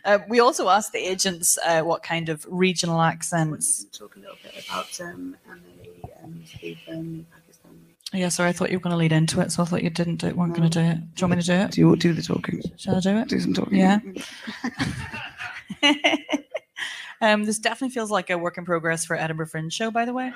[0.05, 3.85] Uh, we also asked the agents uh, what kind of regional accents.
[3.93, 7.81] Talk a little bit about um, Emily and Steve um, Pakistan.
[8.13, 9.91] Yeah, sorry, I thought you were going to lead into it, so I thought you
[9.91, 10.37] didn't do it.
[10.37, 11.15] weren't going to do it.
[11.15, 11.71] Do you want me to do it?
[11.71, 12.61] Do you do the talking?
[12.77, 13.29] Shall I do it?
[13.29, 13.79] Do some talking.
[13.79, 14.01] Yeah.
[17.21, 20.13] um, this definitely feels like a work in progress for Edinburgh Fringe show, by the
[20.13, 20.33] way.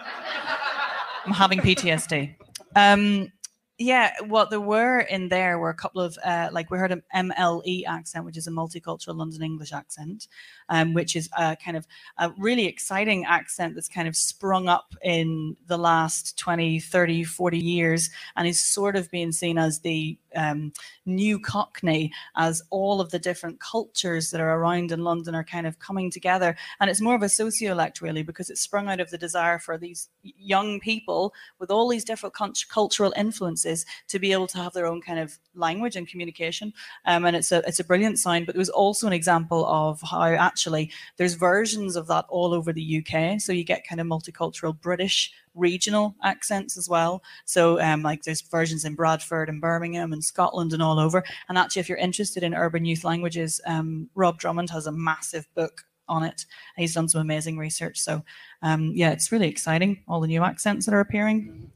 [1.26, 2.34] I'm having PTSD.
[2.76, 3.32] Um,
[3.78, 7.02] yeah, what there were in there were a couple of uh, like we heard an
[7.14, 10.28] MLE accent, which is a multicultural London English accent,
[10.68, 11.84] um, which is a kind of
[12.18, 17.58] a really exciting accent that's kind of sprung up in the last 20, 30, 40
[17.58, 20.72] years and is sort of being seen as the um,
[21.06, 25.66] new Cockney, as all of the different cultures that are around in London are kind
[25.66, 26.56] of coming together.
[26.80, 29.78] And it's more of a sociolect, really, because it's sprung out of the desire for
[29.78, 34.72] these young people with all these different cult- cultural influences to be able to have
[34.72, 36.72] their own kind of language and communication.
[37.04, 38.44] Um, and it's a it's a brilliant sign.
[38.44, 42.72] But it was also an example of how actually there's versions of that all over
[42.72, 43.40] the UK.
[43.40, 47.22] So you get kind of multicultural British regional accents as well.
[47.44, 51.22] So um, like there's versions in Bradford and Birmingham and Scotland and all over.
[51.48, 55.46] And actually, if you're interested in urban youth languages, um, Rob Drummond has a massive
[55.54, 56.44] book on it.
[56.76, 57.98] He's done some amazing research.
[57.98, 58.22] So
[58.62, 60.02] um, yeah, it's really exciting.
[60.08, 61.70] All the new accents that are appearing.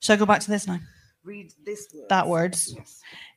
[0.00, 0.80] Shall I go back to this now?
[1.24, 2.08] Read this word.
[2.08, 2.74] That words.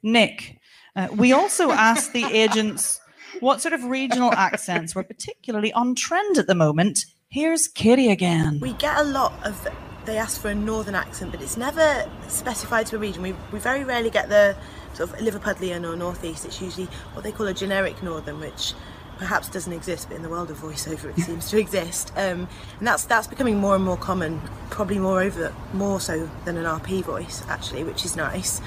[0.03, 0.59] Nick,
[0.95, 2.99] uh, we also asked the agents
[3.39, 7.05] what sort of regional accents were particularly on trend at the moment.
[7.31, 8.59] Here's Kitty again.
[8.59, 9.67] We get a lot of.
[10.05, 13.21] They ask for a northern accent, but it's never specified to a region.
[13.21, 14.57] We, we very rarely get the
[14.95, 16.43] sort of Liverpudlian or northeast.
[16.43, 18.73] It's usually what they call a generic northern, which
[19.19, 22.11] perhaps doesn't exist, but in the world of voiceover, it seems to exist.
[22.15, 22.47] Um,
[22.79, 24.41] and that's that's becoming more and more common.
[24.71, 28.59] Probably more over more so than an RP voice, actually, which is nice.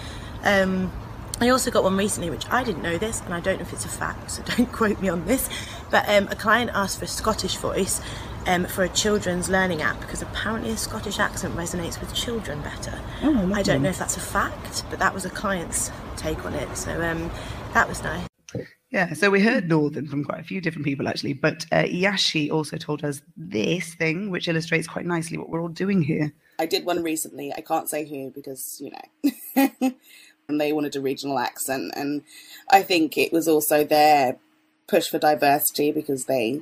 [0.44, 0.92] Um,
[1.40, 3.72] I also got one recently, which I didn't know this, and I don't know if
[3.72, 5.50] it's a fact, so don't quote me on this.
[5.90, 8.00] But um, a client asked for a Scottish voice
[8.46, 12.98] um, for a children's learning app because apparently a Scottish accent resonates with children better.
[13.22, 13.62] Oh, I lovely.
[13.62, 16.76] don't know if that's a fact, but that was a client's take on it.
[16.76, 17.30] So um,
[17.74, 18.26] that was nice.
[18.90, 22.50] Yeah, so we heard Northern from quite a few different people actually, but uh, Yashi
[22.50, 26.32] also told us this thing, which illustrates quite nicely what we're all doing here.
[26.58, 27.52] I did one recently.
[27.56, 29.70] I can't say who because, you know,
[30.48, 31.92] and they wanted a regional accent.
[31.96, 32.22] And
[32.70, 34.36] I think it was also their
[34.86, 36.60] push for diversity because they,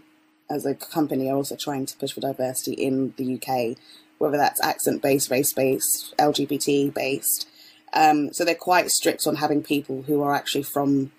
[0.51, 3.79] as a company, are also trying to push for diversity in the UK,
[4.19, 7.49] whether that's accent based, race based, LGBT based.
[7.93, 11.13] Um, so they're quite strict on having people who are actually from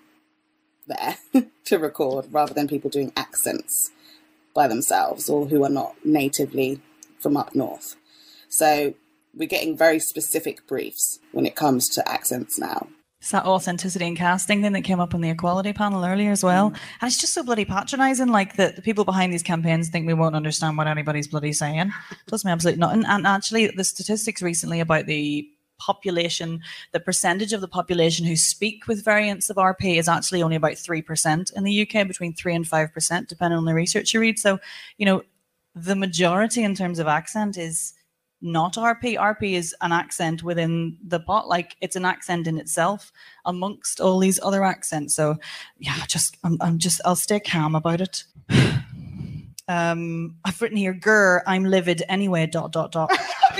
[0.86, 1.16] there
[1.64, 3.90] to record rather than people doing accents
[4.54, 6.80] by themselves or who are not natively
[7.18, 7.96] from up north.
[8.48, 8.94] So
[9.34, 12.88] we're getting very specific briefs when it comes to accents now.
[13.22, 16.42] It's that authenticity in casting thing that came up on the equality panel earlier as
[16.42, 16.70] well.
[16.70, 16.78] Mm.
[17.00, 18.26] And it's just so bloody patronizing.
[18.26, 21.92] Like that the people behind these campaigns think we won't understand what anybody's bloody saying.
[22.26, 23.04] Does me absolutely nothing.
[23.06, 28.88] And actually, the statistics recently about the population, the percentage of the population who speak
[28.88, 32.64] with variants of RP is actually only about 3% in the UK, between 3 and
[32.64, 34.40] 5%, depending on the research you read.
[34.40, 34.58] So,
[34.98, 35.22] you know,
[35.76, 37.94] the majority in terms of accent is
[38.42, 39.16] not RP.
[39.16, 43.12] RP is an accent within the pot, like it's an accent in itself
[43.44, 45.14] amongst all these other accents.
[45.14, 45.36] So,
[45.78, 48.24] yeah, just I'm, I'm just I'll stay calm about it.
[49.68, 53.08] Um, I've written here, "Grr, I'm livid anyway." Dot dot dot.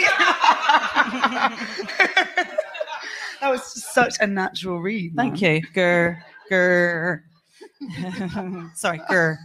[3.40, 5.14] that was such a natural read.
[5.14, 7.20] Thank you, Grr, grr.
[8.74, 9.38] Sorry, grr.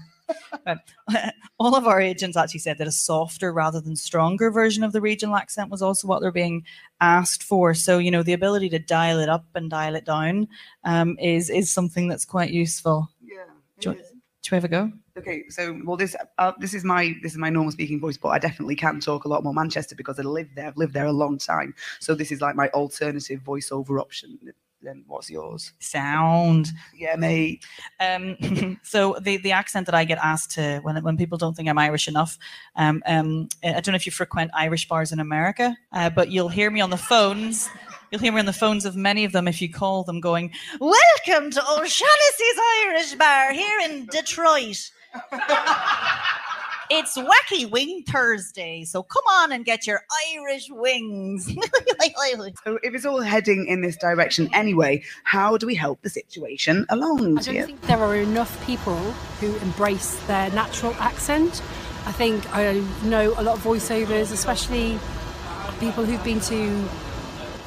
[1.59, 5.01] All of our agents actually said that a softer rather than stronger version of the
[5.01, 6.63] regional accent was also what they're being
[7.01, 7.73] asked for.
[7.73, 10.47] So you know, the ability to dial it up and dial it down
[10.83, 13.09] um, is is something that's quite useful.
[13.23, 13.43] Yeah.
[13.79, 14.01] Do you, do
[14.51, 14.91] you have a go?
[15.17, 18.29] Okay, so well, this uh, this is my this is my normal speaking voice, but
[18.29, 20.67] I definitely can talk a lot more Manchester because I live there.
[20.67, 24.37] I've lived there a long time, so this is like my alternative voiceover option.
[24.81, 25.73] Then what's yours?
[25.79, 26.71] Sound.
[26.95, 27.65] Yeah, mate.
[27.99, 31.67] Um, so the the accent that I get asked to when when people don't think
[31.67, 32.37] I'm Irish enough,
[32.75, 36.49] um, um, I don't know if you frequent Irish bars in America, uh, but you'll
[36.49, 37.69] hear me on the phones.
[38.11, 40.51] You'll hear me on the phones of many of them if you call them, going,
[40.79, 44.91] "Welcome to O'Shaughnessy's Irish Bar here in Detroit."
[46.89, 50.03] It's Wacky Wing Thursday, so come on and get your
[50.35, 51.53] Irish wings.
[52.63, 56.85] So if it's all heading in this direction anyway, how do we help the situation
[56.89, 57.19] along?
[57.19, 57.65] I don't Tia?
[57.65, 58.95] think there are enough people
[59.39, 61.61] who embrace their natural accent.
[62.05, 64.97] I think I know a lot of voiceovers, especially
[65.79, 66.87] people who've been to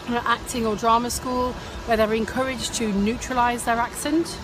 [0.09, 1.53] acting or drama school,
[1.87, 4.39] where they're encouraged to neutralise their accent.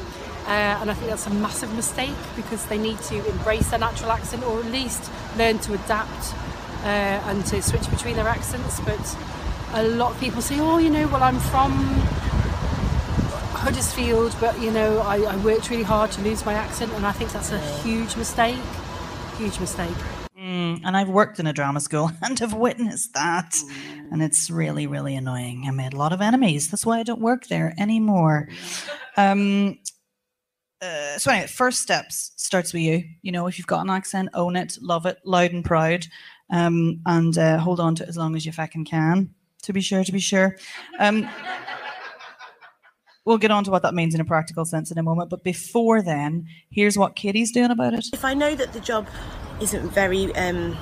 [0.46, 4.12] Uh, and I think that's a massive mistake because they need to embrace their natural
[4.12, 6.34] accent or at least learn to adapt
[6.84, 8.78] uh, and to switch between their accents.
[8.80, 9.16] But
[9.74, 11.72] a lot of people say, oh, you know, well, I'm from
[13.58, 17.12] Huddersfield, but you know, I, I worked really hard to lose my accent, and I
[17.12, 18.60] think that's a huge mistake.
[19.38, 19.96] Huge mistake.
[20.38, 23.56] Mm, Mm, and I've worked in a drama school and have witnessed that.
[24.10, 25.64] And it's really, really annoying.
[25.66, 26.70] I made a lot of enemies.
[26.70, 28.48] That's why I don't work there anymore.
[29.16, 29.78] Um,
[30.86, 33.04] uh, so anyway, first steps starts with you.
[33.22, 36.06] You know, if you've got an accent, own it, love it, loud and proud,
[36.50, 39.30] um, and uh, hold on to it as long as you fucking can.
[39.62, 40.56] To be sure, to be sure.
[41.00, 41.28] Um,
[43.24, 45.28] we'll get on to what that means in a practical sense in a moment.
[45.28, 48.06] But before then, here's what Katie's doing about it.
[48.12, 49.08] If I know that the job
[49.60, 50.76] isn't very um,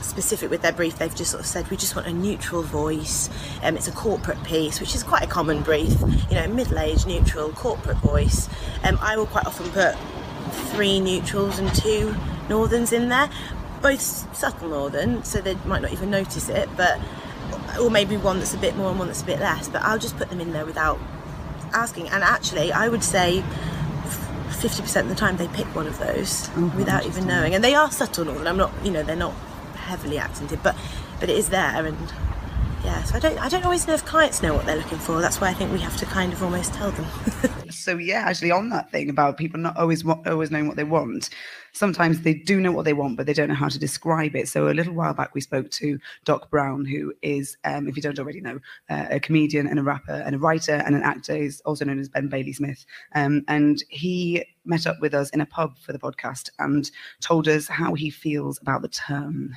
[0.00, 3.28] specific with their brief, they've just sort of said we just want a neutral voice.
[3.62, 5.94] Um, it's a corporate piece, which is quite a common brief.
[6.30, 8.48] You know, middle-aged, neutral, corporate voice.
[8.84, 9.94] Um, I will quite often put
[10.72, 12.14] three neutrals and two
[12.48, 13.28] northerns in there,
[13.82, 16.98] both subtle northern, so they might not even notice it, but
[17.80, 19.68] or maybe one that's a bit more and one that's a bit less.
[19.68, 20.98] But I'll just put them in there without
[21.72, 22.08] asking.
[22.08, 23.44] And actually, I would say
[24.48, 27.54] 50% of the time they pick one of those without even knowing.
[27.54, 28.46] And they are subtle northern.
[28.46, 29.34] I'm not, you know, they're not
[29.88, 30.76] heavily accented, but
[31.20, 31.86] but it is there.
[31.86, 32.12] And
[32.84, 35.20] yeah, so I don't I don't always know if clients know what they're looking for.
[35.20, 37.06] That's why I think we have to kind of almost tell them.
[37.70, 41.30] so yeah, actually on that thing about people not always always knowing what they want,
[41.78, 44.48] sometimes they do know what they want, but they don't know how to describe it.
[44.48, 48.02] So a little while back, we spoke to Doc Brown, who is, um, if you
[48.02, 48.58] don't already know,
[48.90, 51.36] uh, a comedian and a rapper and a writer and an actor.
[51.36, 55.40] He's also known as Ben Bailey Smith, um, and he met up with us in
[55.40, 59.54] a pub for the podcast and told us how he feels about the term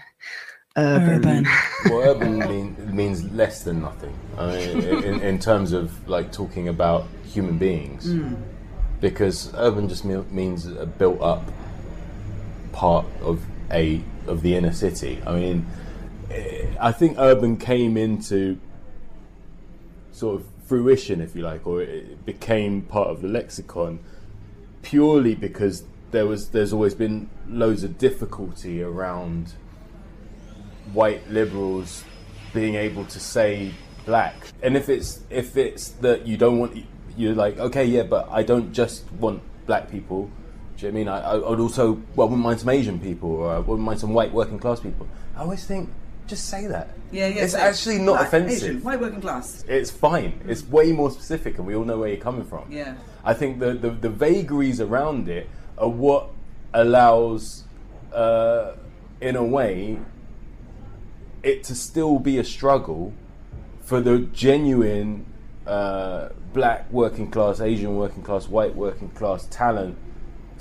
[0.78, 1.46] urban.
[1.86, 4.14] well, urban mean, means less than nothing.
[4.38, 8.42] I mean, in, in terms of like talking about human beings, Mm.
[9.00, 11.44] because urban just means a built up
[12.72, 15.22] part of a of the inner city.
[15.26, 15.66] I mean,
[16.30, 18.60] eh, I think urban came into
[20.12, 24.00] sort of fruition, if you like, or it became part of the lexicon
[24.82, 29.54] purely because there was there's always been loads of difficulty around
[30.94, 32.04] white liberals
[32.54, 33.72] being able to say
[34.06, 38.28] black and if it's if it's that you don't want you're like okay yeah but
[38.32, 40.30] i don't just want black people
[40.82, 43.00] do you know i mean i, I would also well I wouldn't mind some asian
[43.00, 45.90] people or i wouldn't mind some white working class people i always think
[46.28, 47.44] just say that Yeah, yeah.
[47.44, 49.66] it's so actually not offensive Asian, white working class.
[49.68, 50.40] it's fine.
[50.48, 52.72] It's way more specific, and we all know where you're coming from.
[52.72, 52.96] Yeah.
[53.26, 56.30] I think the the, the vagaries around it are what
[56.74, 57.66] allows,
[58.14, 58.76] uh,
[59.20, 60.00] in a way,
[61.44, 63.12] it to still be a struggle
[63.82, 65.26] for the genuine
[65.68, 69.98] uh, black working class, Asian working class, white working class talent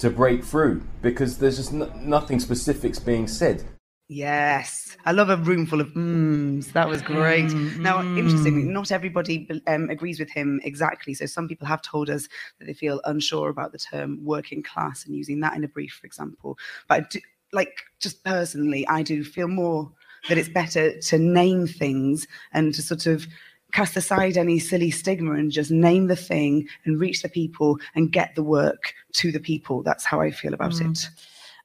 [0.00, 3.64] to break through because there's just n- nothing specifics being said.
[4.08, 6.72] Yes, I love a room full of mms.
[6.72, 7.54] That was great.
[7.78, 11.14] Now, interestingly, not everybody um, agrees with him exactly.
[11.14, 15.06] So, some people have told us that they feel unsure about the term working class
[15.06, 16.58] and using that in a brief, for example.
[16.88, 17.20] But, I do,
[17.52, 19.92] like, just personally, I do feel more
[20.28, 23.26] that it's better to name things and to sort of
[23.72, 28.12] cast aside any silly stigma and just name the thing and reach the people and
[28.12, 29.82] get the work to the people.
[29.82, 30.90] That's how I feel about Mm.
[30.92, 31.08] it.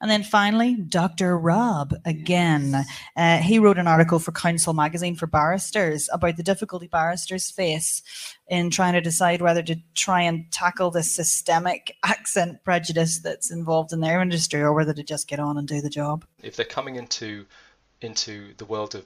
[0.01, 1.37] And then finally, Dr.
[1.37, 2.85] Rob again.
[3.15, 8.03] Uh, he wrote an article for Counsel magazine for barristers about the difficulty barristers face
[8.49, 13.93] in trying to decide whether to try and tackle the systemic accent prejudice that's involved
[13.93, 16.25] in their industry or whether to just get on and do the job.
[16.43, 17.45] if they're coming into
[18.01, 19.05] into the world of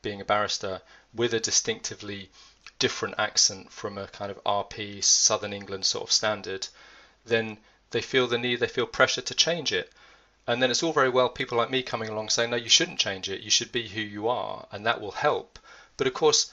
[0.00, 0.80] being a barrister
[1.14, 2.30] with a distinctively
[2.78, 6.68] different accent from a kind of RP Southern England sort of standard,
[7.24, 7.58] then
[7.90, 9.92] they feel the need, they feel pressure to change it.
[10.46, 12.98] And then it's all very well people like me coming along saying, no, you shouldn't
[12.98, 13.42] change it.
[13.42, 15.58] You should be who you are, and that will help.
[15.96, 16.52] But of course,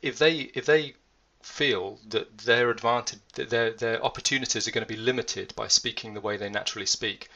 [0.00, 0.94] if they if they
[1.42, 6.14] feel that their advantage, that their their opportunities are going to be limited by speaking
[6.14, 7.28] the way they naturally speak,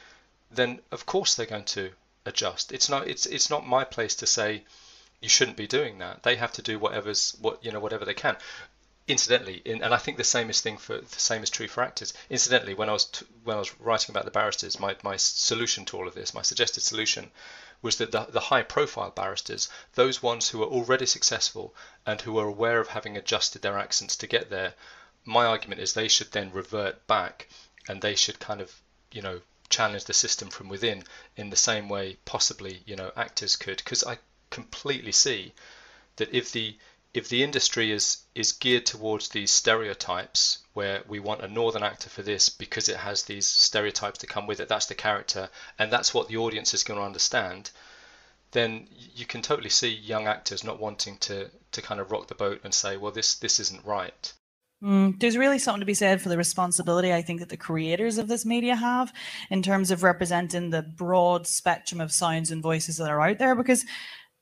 [0.49, 1.91] then of course they're going to
[2.25, 2.71] adjust.
[2.71, 4.63] It's not it's it's not my place to say
[5.21, 6.23] you shouldn't be doing that.
[6.23, 8.37] They have to do whatever's what you know whatever they can.
[9.07, 11.83] Incidentally, in, and I think the same is thing for the same is true for
[11.83, 12.13] actors.
[12.29, 15.83] Incidentally, when I was t- when I was writing about the barristers, my my solution
[15.85, 17.31] to all of this, my suggested solution,
[17.81, 22.37] was that the, the high profile barristers, those ones who are already successful and who
[22.37, 24.73] are aware of having adjusted their accents to get there,
[25.25, 27.49] my argument is they should then revert back
[27.87, 28.81] and they should kind of
[29.11, 31.03] you know challenge the system from within
[31.35, 34.17] in the same way possibly you know actors could because I
[34.49, 35.53] completely see
[36.17, 36.77] that if the
[37.13, 42.09] if the industry is is geared towards these stereotypes where we want a northern actor
[42.09, 45.91] for this because it has these stereotypes to come with it that's the character and
[45.91, 47.71] that's what the audience is going to understand
[48.51, 52.35] then you can totally see young actors not wanting to to kind of rock the
[52.35, 54.33] boat and say well this this isn't right.
[54.81, 58.17] Mm, there's really something to be said for the responsibility I think that the creators
[58.17, 59.11] of this media have
[59.49, 63.55] in terms of representing the broad spectrum of sounds and voices that are out there
[63.55, 63.85] because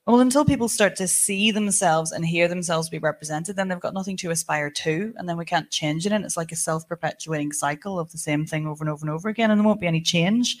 [0.08, 3.94] well until people start to see themselves and hear themselves be represented then they've got
[3.94, 7.52] nothing to aspire to and then we can't change it and it's like a self-perpetuating
[7.52, 9.86] cycle of the same thing over and over and over again and there won't be
[9.86, 10.56] any change.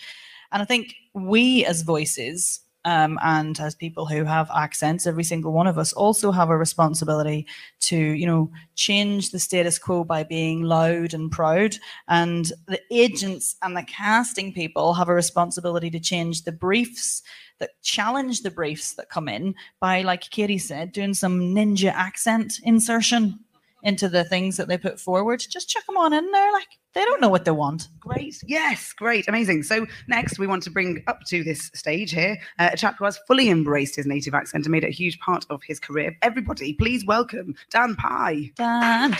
[0.52, 5.52] And I think we as voices um, and as people who have accents, every single
[5.52, 7.46] one of us also have a responsibility
[7.80, 11.76] to, you know, change the status quo by being loud and proud.
[12.08, 17.22] And the agents and the casting people have a responsibility to change the briefs
[17.58, 22.60] that challenge the briefs that come in by, like Katie said, doing some ninja accent
[22.62, 23.40] insertion
[23.82, 25.40] into the things that they put forward.
[25.48, 26.52] Just chuck them on in there.
[26.52, 27.88] Like they don't know what they want.
[28.00, 28.36] Great.
[28.46, 29.28] Yes, great.
[29.28, 29.62] Amazing.
[29.62, 33.04] So, next, we want to bring up to this stage here uh, a chap who
[33.04, 36.16] has fully embraced his native accent and made it a huge part of his career.
[36.22, 38.50] Everybody, please welcome Dan Pye.
[38.56, 39.16] Dan.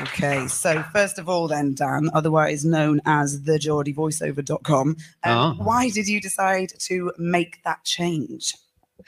[0.00, 5.54] Okay, so first of all, then, Dan, otherwise known as the GeordieVoiceover.com, um, Ah.
[5.56, 8.54] why did you decide to make that change?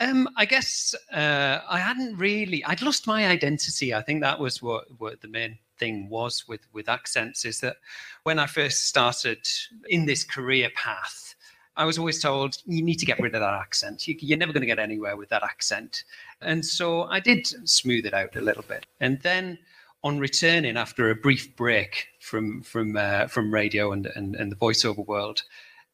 [0.00, 2.64] Um, I guess uh, I hadn't really.
[2.64, 3.94] I'd lost my identity.
[3.94, 7.44] I think that was what, what the main thing was with with accents.
[7.44, 7.76] Is that
[8.24, 9.46] when I first started
[9.88, 11.34] in this career path,
[11.76, 14.08] I was always told you need to get rid of that accent.
[14.08, 16.04] You, you're never going to get anywhere with that accent.
[16.40, 18.86] And so I did smooth it out a little bit.
[19.00, 19.58] And then
[20.02, 24.56] on returning after a brief break from from uh, from radio and, and and the
[24.56, 25.42] voiceover world,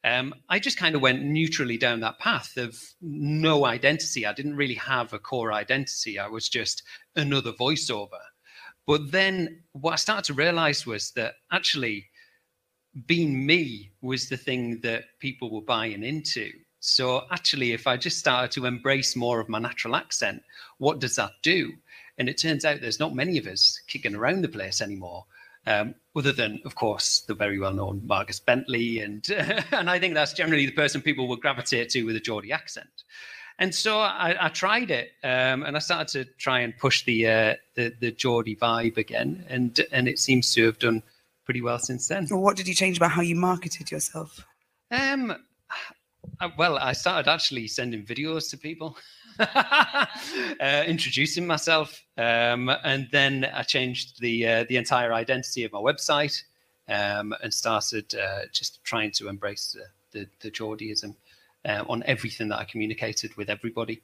[0.04, 4.26] um, I just kind of went neutrally down that path of no identity.
[4.26, 6.18] I didn't really have a core identity.
[6.18, 6.82] I was just
[7.14, 8.18] another voiceover.
[8.86, 12.06] But then what I started to realize was that actually
[13.06, 16.50] being me was the thing that people were buying into.
[16.80, 20.42] So actually, if I just started to embrace more of my natural accent,
[20.78, 21.72] what does that do?
[22.18, 25.24] And it turns out there's not many of us kicking around the place anymore
[25.66, 29.26] um, other than, of course, the very well-known Marcus Bentley, and
[29.72, 33.04] and I think that's generally the person people will gravitate to with a Geordie accent.
[33.58, 37.26] And so I, I tried it, um, and I started to try and push the
[37.26, 41.02] uh, the the Geordie vibe again, and and it seems to have done
[41.44, 42.28] pretty well since then.
[42.30, 44.46] Or what did you change about how you marketed yourself?
[44.90, 45.34] Um,
[46.40, 48.96] uh, well, I started actually sending videos to people,
[49.38, 55.78] uh, introducing myself, um, and then I changed the uh, the entire identity of my
[55.78, 56.42] website
[56.88, 61.14] um, and started uh, just trying to embrace the the, the Geordieism
[61.64, 64.02] uh, on everything that I communicated with everybody,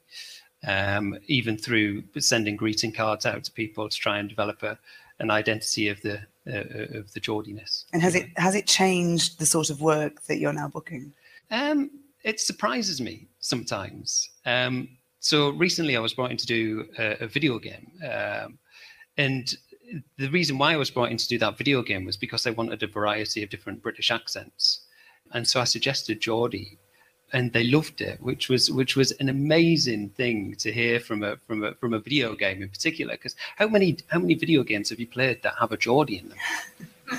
[0.67, 4.77] um, even through sending greeting cards out to people to try and develop a,
[5.19, 7.85] an identity of the uh, of the Geordiness.
[7.93, 11.13] And has it has it changed the sort of work that you're now booking?
[11.51, 11.91] Um,
[12.23, 14.29] it surprises me sometimes.
[14.45, 14.89] Um,
[15.19, 18.57] so recently, I was brought in to do a, a video game, um,
[19.17, 19.53] and
[20.17, 22.51] the reason why I was brought in to do that video game was because I
[22.51, 24.81] wanted a variety of different British accents,
[25.33, 26.77] and so I suggested Geordie,
[27.33, 31.37] and they loved it, which was which was an amazing thing to hear from a
[31.47, 33.13] from a from a video game in particular.
[33.13, 36.29] Because how many how many video games have you played that have a Geordie in
[36.29, 36.37] them?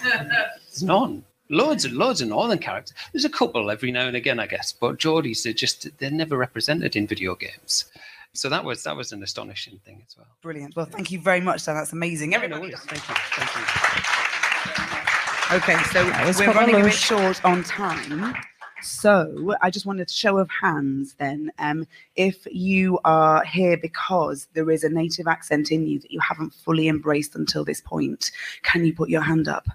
[0.03, 1.24] There's none.
[1.51, 2.96] Loads and loads of northern characters.
[3.12, 6.36] There's a couple every now and again, I guess, but Geordies are just they're never
[6.38, 7.86] represented in video games.
[8.32, 10.28] So that was that was an astonishing thing as well.
[10.42, 10.76] Brilliant.
[10.76, 11.74] Well, thank you very much, Dan.
[11.74, 12.34] That's amazing.
[12.34, 12.70] Everybody.
[12.70, 13.14] Thank you.
[13.32, 14.30] Thank you.
[15.57, 16.05] Okay, so
[16.38, 18.36] we're running a bit short on time.
[18.82, 21.51] So I just wanted a show of hands then.
[21.59, 26.20] Um, if you are here because there is a native accent in you that you
[26.20, 28.30] haven't fully embraced until this point,
[28.62, 29.66] can you put your hand up?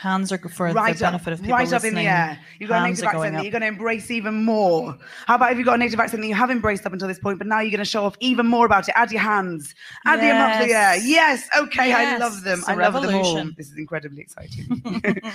[0.00, 2.38] Hands are for right the up, benefit of people right up in the air.
[2.58, 4.96] You've got a Hands native are going accent that you're going to embrace even more.
[5.26, 7.18] How about if you've got a native accent that you have embraced up until this
[7.18, 8.94] point, but now you're going to show off even more about it?
[8.96, 9.74] Add your hands,
[10.06, 10.96] add them up to the air.
[10.96, 11.30] Yes.
[11.30, 12.58] Yes, okay, I love them.
[12.58, 13.50] it's a I love them all.
[13.56, 14.82] This is incredibly exciting.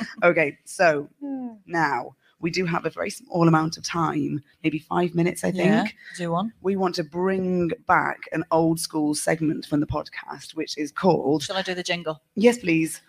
[0.24, 1.09] okay, so
[1.66, 5.66] now we do have a very small amount of time, maybe five minutes, I think.
[5.66, 5.88] Yeah,
[6.18, 6.53] do one.
[6.61, 11.43] We want to bring back an old school segment from the podcast, which is called.
[11.43, 12.22] Shall I do the jingle?
[12.36, 13.01] Yes, please.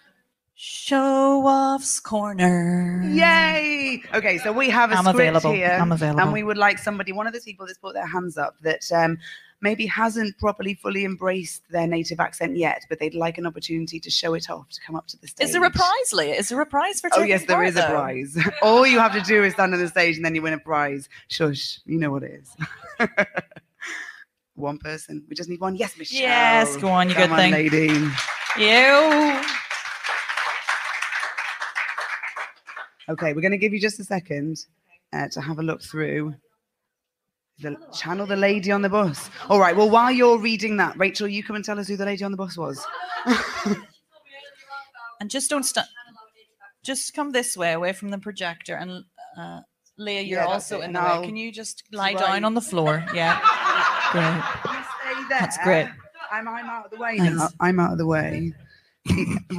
[0.59, 3.03] Show off's corner.
[3.13, 4.03] Yay!
[4.15, 5.53] Okay, so we have a I'm script available.
[5.53, 6.21] here, I'm available.
[6.23, 8.91] and we would like somebody, one of the people that's put their hands up, that
[8.91, 9.19] um,
[9.61, 14.09] maybe hasn't properly fully embraced their native accent yet, but they'd like an opportunity to
[14.11, 15.49] show it off, to come up to the stage.
[15.49, 16.37] Is there a prize, Leah?
[16.37, 18.55] Is there a prize for Oh yes, there is part, is a prize.
[18.63, 20.59] All you have to do is stand on the stage, and then you win a
[20.59, 21.11] prize.
[21.29, 22.57] Shush, you know what it is.
[24.55, 25.23] one person.
[25.29, 25.77] We just need one.
[25.77, 26.23] Yes, Michelle.
[26.23, 27.53] Yes, go on, you Come good thing.
[27.53, 27.93] lady.
[28.59, 29.43] You.
[33.09, 34.67] Okay, we're going to give you just a second
[35.13, 36.35] uh, to have a look through
[37.61, 39.31] The, channel the lady on the bus.
[39.49, 39.77] All right.
[39.77, 42.31] Well, while you're reading that, Rachel, you come and tell us who the lady on
[42.33, 42.85] the bus was.
[45.19, 45.87] And just don't stop.
[46.85, 48.75] Just come this way, away from the projector.
[48.75, 49.03] And
[49.39, 49.61] uh,
[49.97, 51.23] Leah, you're Yeah, also in the way.
[51.25, 52.19] Can you just lie Right.
[52.19, 53.03] down on the floor?
[53.15, 53.41] Yeah.
[54.13, 54.43] Great.
[54.61, 55.39] Stay there.
[55.41, 55.89] That's great.
[56.31, 57.49] I'm, I'm out of the way now.
[57.61, 58.53] I'm out of the way.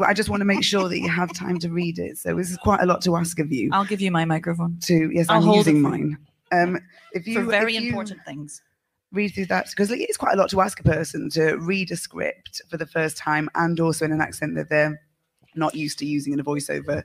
[0.05, 2.17] I just want to make sure that you have time to read it.
[2.17, 3.69] So this is quite a lot to ask of you.
[3.71, 4.77] I'll give you my microphone.
[4.83, 6.17] To yes, I'll I'm using mine.
[6.51, 6.79] Um,
[7.13, 8.61] if you For very if you important things.
[9.11, 11.91] read through that because it is quite a lot to ask a person to read
[11.91, 15.01] a script for the first time and also in an accent that they're
[15.55, 17.03] not used to using in a voiceover.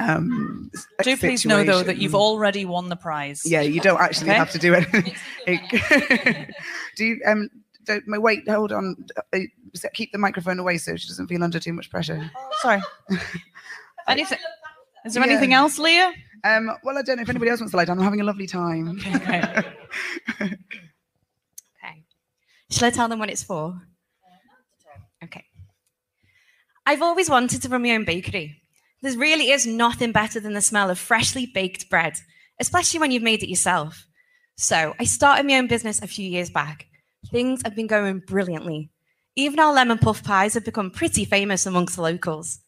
[0.00, 0.70] Um,
[1.04, 3.42] Do please know though that you've already won the prize.
[3.46, 4.38] Yeah, you don't actually Okay?
[4.38, 5.14] have to do anything.
[5.46, 6.54] It-
[6.96, 7.48] do you um
[7.84, 8.96] don't my- wait, hold on.
[9.32, 9.38] Uh,
[9.94, 12.30] Keep the microphone away so she doesn't feel under too much pressure.
[12.60, 12.80] Sorry.
[14.08, 14.38] Anything?
[15.04, 15.30] Is there Yeah.
[15.32, 16.12] anything else, Leah?
[16.44, 17.98] Um, well, I don't know if anybody else wants to lie down.
[17.98, 18.98] I'm having a lovely time.
[21.84, 22.04] Okay.
[22.70, 23.80] Shall I tell them what it's for?
[25.22, 25.44] Okay.
[26.86, 28.60] I've always wanted to run my own bakery.
[29.02, 32.14] There really is nothing better than the smell of freshly baked bread,
[32.60, 34.06] especially when you've made it yourself.
[34.56, 36.86] So I started my own business a few years back.
[37.34, 38.90] Things have been going brilliantly.
[39.34, 42.60] Even our lemon puff pies have become pretty famous amongst the locals.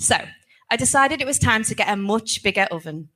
[0.00, 0.16] So
[0.68, 3.10] I decided it was time to get a much bigger oven.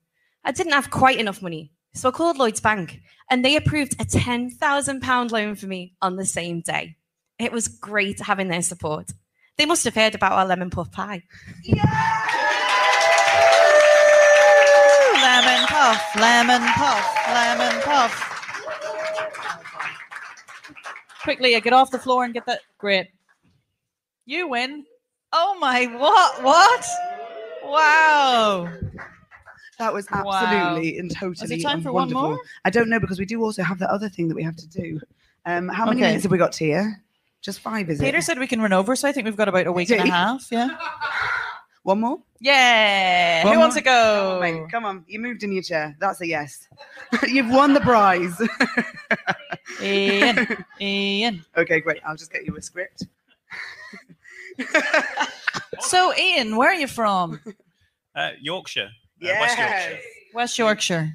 [0.45, 4.05] I didn't have quite enough money, so I called Lloyds Bank and they approved a
[4.05, 6.95] £10,000 loan for me on the same day.
[7.37, 9.11] It was great having their support.
[9.59, 11.25] They must have heard about our lemon puff pie.
[11.65, 11.83] Yeah!
[15.21, 18.32] Lemon puff, lemon puff, lemon puff.
[21.23, 22.61] Quick, Leah, get off the floor and get that.
[22.79, 23.09] Great.
[24.27, 24.85] You win.
[25.33, 26.43] Oh my, what?
[26.43, 26.87] What?
[27.65, 28.73] Wow.
[29.79, 30.33] That was Wow.
[30.33, 32.39] absolutely and Is it time for one more?
[32.65, 34.69] I don't know because we do also have that other thing that we have to
[34.69, 35.01] do.
[35.47, 36.09] Um, how many Okay.
[36.09, 37.03] minutes have we got, here?
[37.41, 38.13] Just five, is Peter it?
[38.13, 40.01] Peter said we can run over, so I think we've got about a week and
[40.01, 40.47] a half.
[40.51, 40.77] Yeah.
[41.85, 42.19] One more?
[42.41, 43.45] Yeah.
[43.45, 43.81] One Who wants more?
[43.81, 44.41] to go?
[44.41, 45.97] Come on, come on, you moved in your chair.
[46.01, 46.69] That's a yes.
[47.27, 48.41] You've won the prize.
[49.83, 50.65] Ian.
[50.81, 51.45] Ian.
[51.57, 52.01] Okay, great.
[52.07, 53.07] I'll just get you a script.
[55.81, 57.41] So, Ian, where are you from?
[58.15, 58.91] Uh, Yorkshire,
[59.23, 59.99] uh, West Yorkshire.
[60.35, 61.15] West Yorkshire.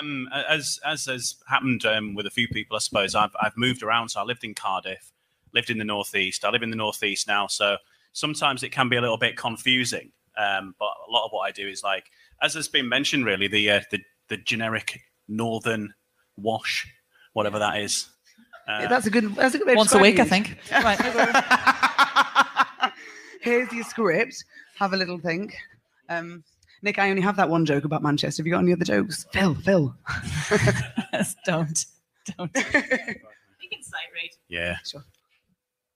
[0.00, 3.82] Um, as as has happened um, with a few people, I suppose I've I've moved
[3.82, 4.08] around.
[4.10, 5.12] So I lived in Cardiff,
[5.52, 6.44] lived in the northeast.
[6.44, 7.76] I live in the northeast now, so
[8.16, 10.10] sometimes it can be a little bit confusing.
[10.38, 12.10] Um, but a lot of what I do is like,
[12.42, 15.94] as has been mentioned, really the uh, the the generic northern
[16.36, 16.86] wash,
[17.32, 18.08] whatever that is.
[18.68, 19.34] Uh, that's a good.
[19.36, 20.58] That's a good way of Once a week, I think.
[20.70, 21.44] it.
[23.40, 24.44] Here's your script.
[24.78, 25.56] Have a little think.
[26.08, 26.42] Um,
[26.82, 28.42] Nick, I only have that one joke about Manchester.
[28.42, 29.26] Have you got any other jokes?
[29.32, 29.96] Phil, Phil.
[31.46, 31.86] don't.
[32.36, 32.54] Don't.
[33.58, 34.30] You can sight read.
[34.48, 34.76] Yeah.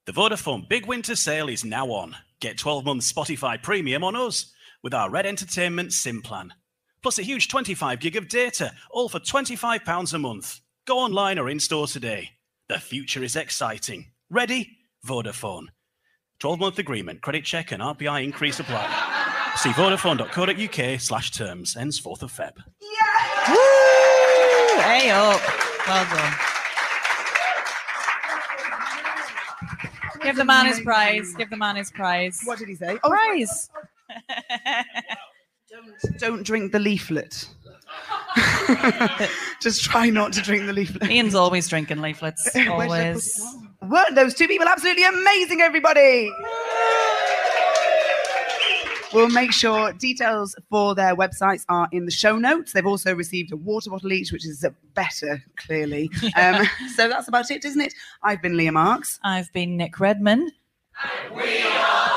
[0.07, 2.17] The Vodafone Big Winter Sale is now on.
[2.41, 6.55] Get 12 months Spotify Premium on us with our Red Entertainment SIM plan.
[7.03, 10.61] Plus a huge 25 gig of data, all for £25 a month.
[10.87, 12.31] Go online or in store today.
[12.69, 14.07] The future is exciting.
[14.31, 14.79] Ready?
[15.07, 15.67] Vodafone.
[16.41, 18.87] 12 month agreement, credit check, and RPI increase apply.
[19.57, 21.77] See vodafone.co.uk slash terms.
[21.77, 22.57] Ends 4th of Feb.
[23.49, 24.81] Woo!
[24.83, 25.41] Hey up.
[25.87, 26.50] Well done.
[30.31, 31.35] Give the man his prize.
[31.35, 32.41] Give the man his prize.
[32.45, 33.01] What did he say?
[33.03, 33.69] Oh, prize.
[36.19, 37.49] Don't drink the leaflet.
[39.61, 41.11] Just try not to drink the leaflet.
[41.11, 42.49] Ian's always drinking leaflets.
[42.55, 43.45] Where should I put Always.
[43.83, 46.33] Weren't those two people absolutely amazing, everybody?
[49.13, 52.73] We'll make sure details for their websites are in the show notes.
[52.73, 56.11] They've also received a water bottle each, which is uh, better, clearly.
[56.37, 57.93] Um, so that's about it, isn't it?
[58.23, 59.19] I've been Leah Marks.
[59.23, 60.53] I've been Nick Redman.
[61.03, 62.11] And we are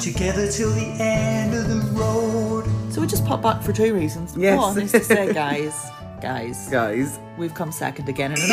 [0.00, 2.64] Together till the end of the road.
[2.92, 4.36] So we just pop back for two reasons.
[4.36, 4.58] Yes.
[4.58, 5.90] One is to say, guys,
[6.20, 8.48] guys, guys, we've come second again in an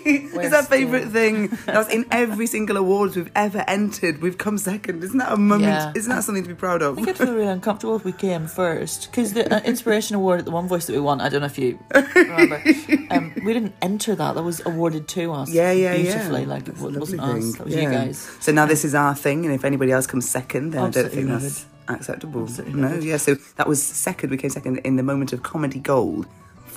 [0.00, 1.48] it's our favourite thing.
[1.66, 4.20] That's in every single awards we've ever entered.
[4.22, 5.02] We've come second.
[5.02, 5.62] Isn't that a moment?
[5.70, 5.92] Yeah.
[5.94, 6.94] Isn't that something to be proud of?
[6.98, 10.40] I think I'd feel really uncomfortable if we came first because the uh, inspiration award
[10.40, 11.20] at the One Voice that we won.
[11.20, 11.78] I don't know if you
[12.14, 12.62] remember.
[13.10, 14.34] um, we didn't enter that.
[14.34, 15.50] That was awarded to us.
[15.50, 16.02] Yeah, yeah, yeah.
[16.02, 16.46] beautifully.
[16.46, 17.56] Like it That's wasn't us.
[17.56, 17.82] That was Yeah.
[17.82, 18.18] you guys.
[18.40, 21.04] So now this is our thing, and if anybody else comes second, then I don't
[21.06, 22.46] Absolutely think that's acceptable.
[22.68, 23.16] no, yeah.
[23.16, 24.30] So that was second.
[24.30, 26.26] We came second in the moment of comedy gold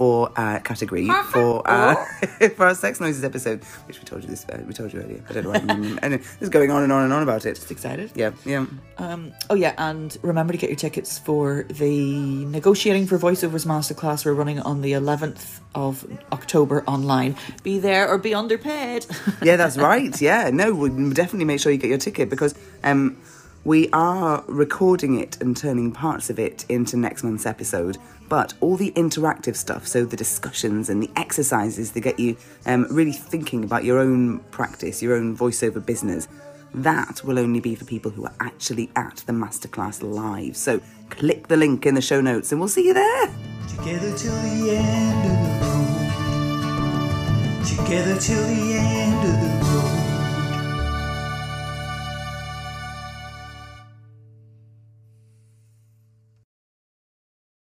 [0.01, 1.93] for uh, category for uh,
[2.55, 4.43] for our sex noises episode, which we told you this.
[4.49, 5.23] Uh, we told you earlier.
[5.29, 5.51] I don't know.
[5.51, 7.53] What, mm, and it's going on and on and on about it.
[7.53, 8.09] Just excited.
[8.15, 8.65] Yeah, yeah.
[8.97, 14.25] Um, oh yeah, and remember to get your tickets for the negotiating for voiceovers masterclass
[14.25, 17.35] we're running on the 11th of October online.
[17.61, 19.05] Be there or be underpaid.
[19.43, 20.19] yeah, that's right.
[20.19, 23.17] Yeah, no, we definitely make sure you get your ticket because um,
[23.65, 27.99] we are recording it and turning parts of it into next month's episode.
[28.31, 32.87] But all the interactive stuff, so the discussions and the exercises that get you um,
[32.89, 36.29] really thinking about your own practice, your own voiceover business,
[36.73, 40.55] that will only be for people who are actually at the masterclass live.
[40.55, 40.79] So
[41.09, 43.27] click the link in the show notes and we'll see you there.
[43.67, 45.65] Together till the end of the
[47.59, 47.83] road.
[47.83, 49.70] Together till the end of the road.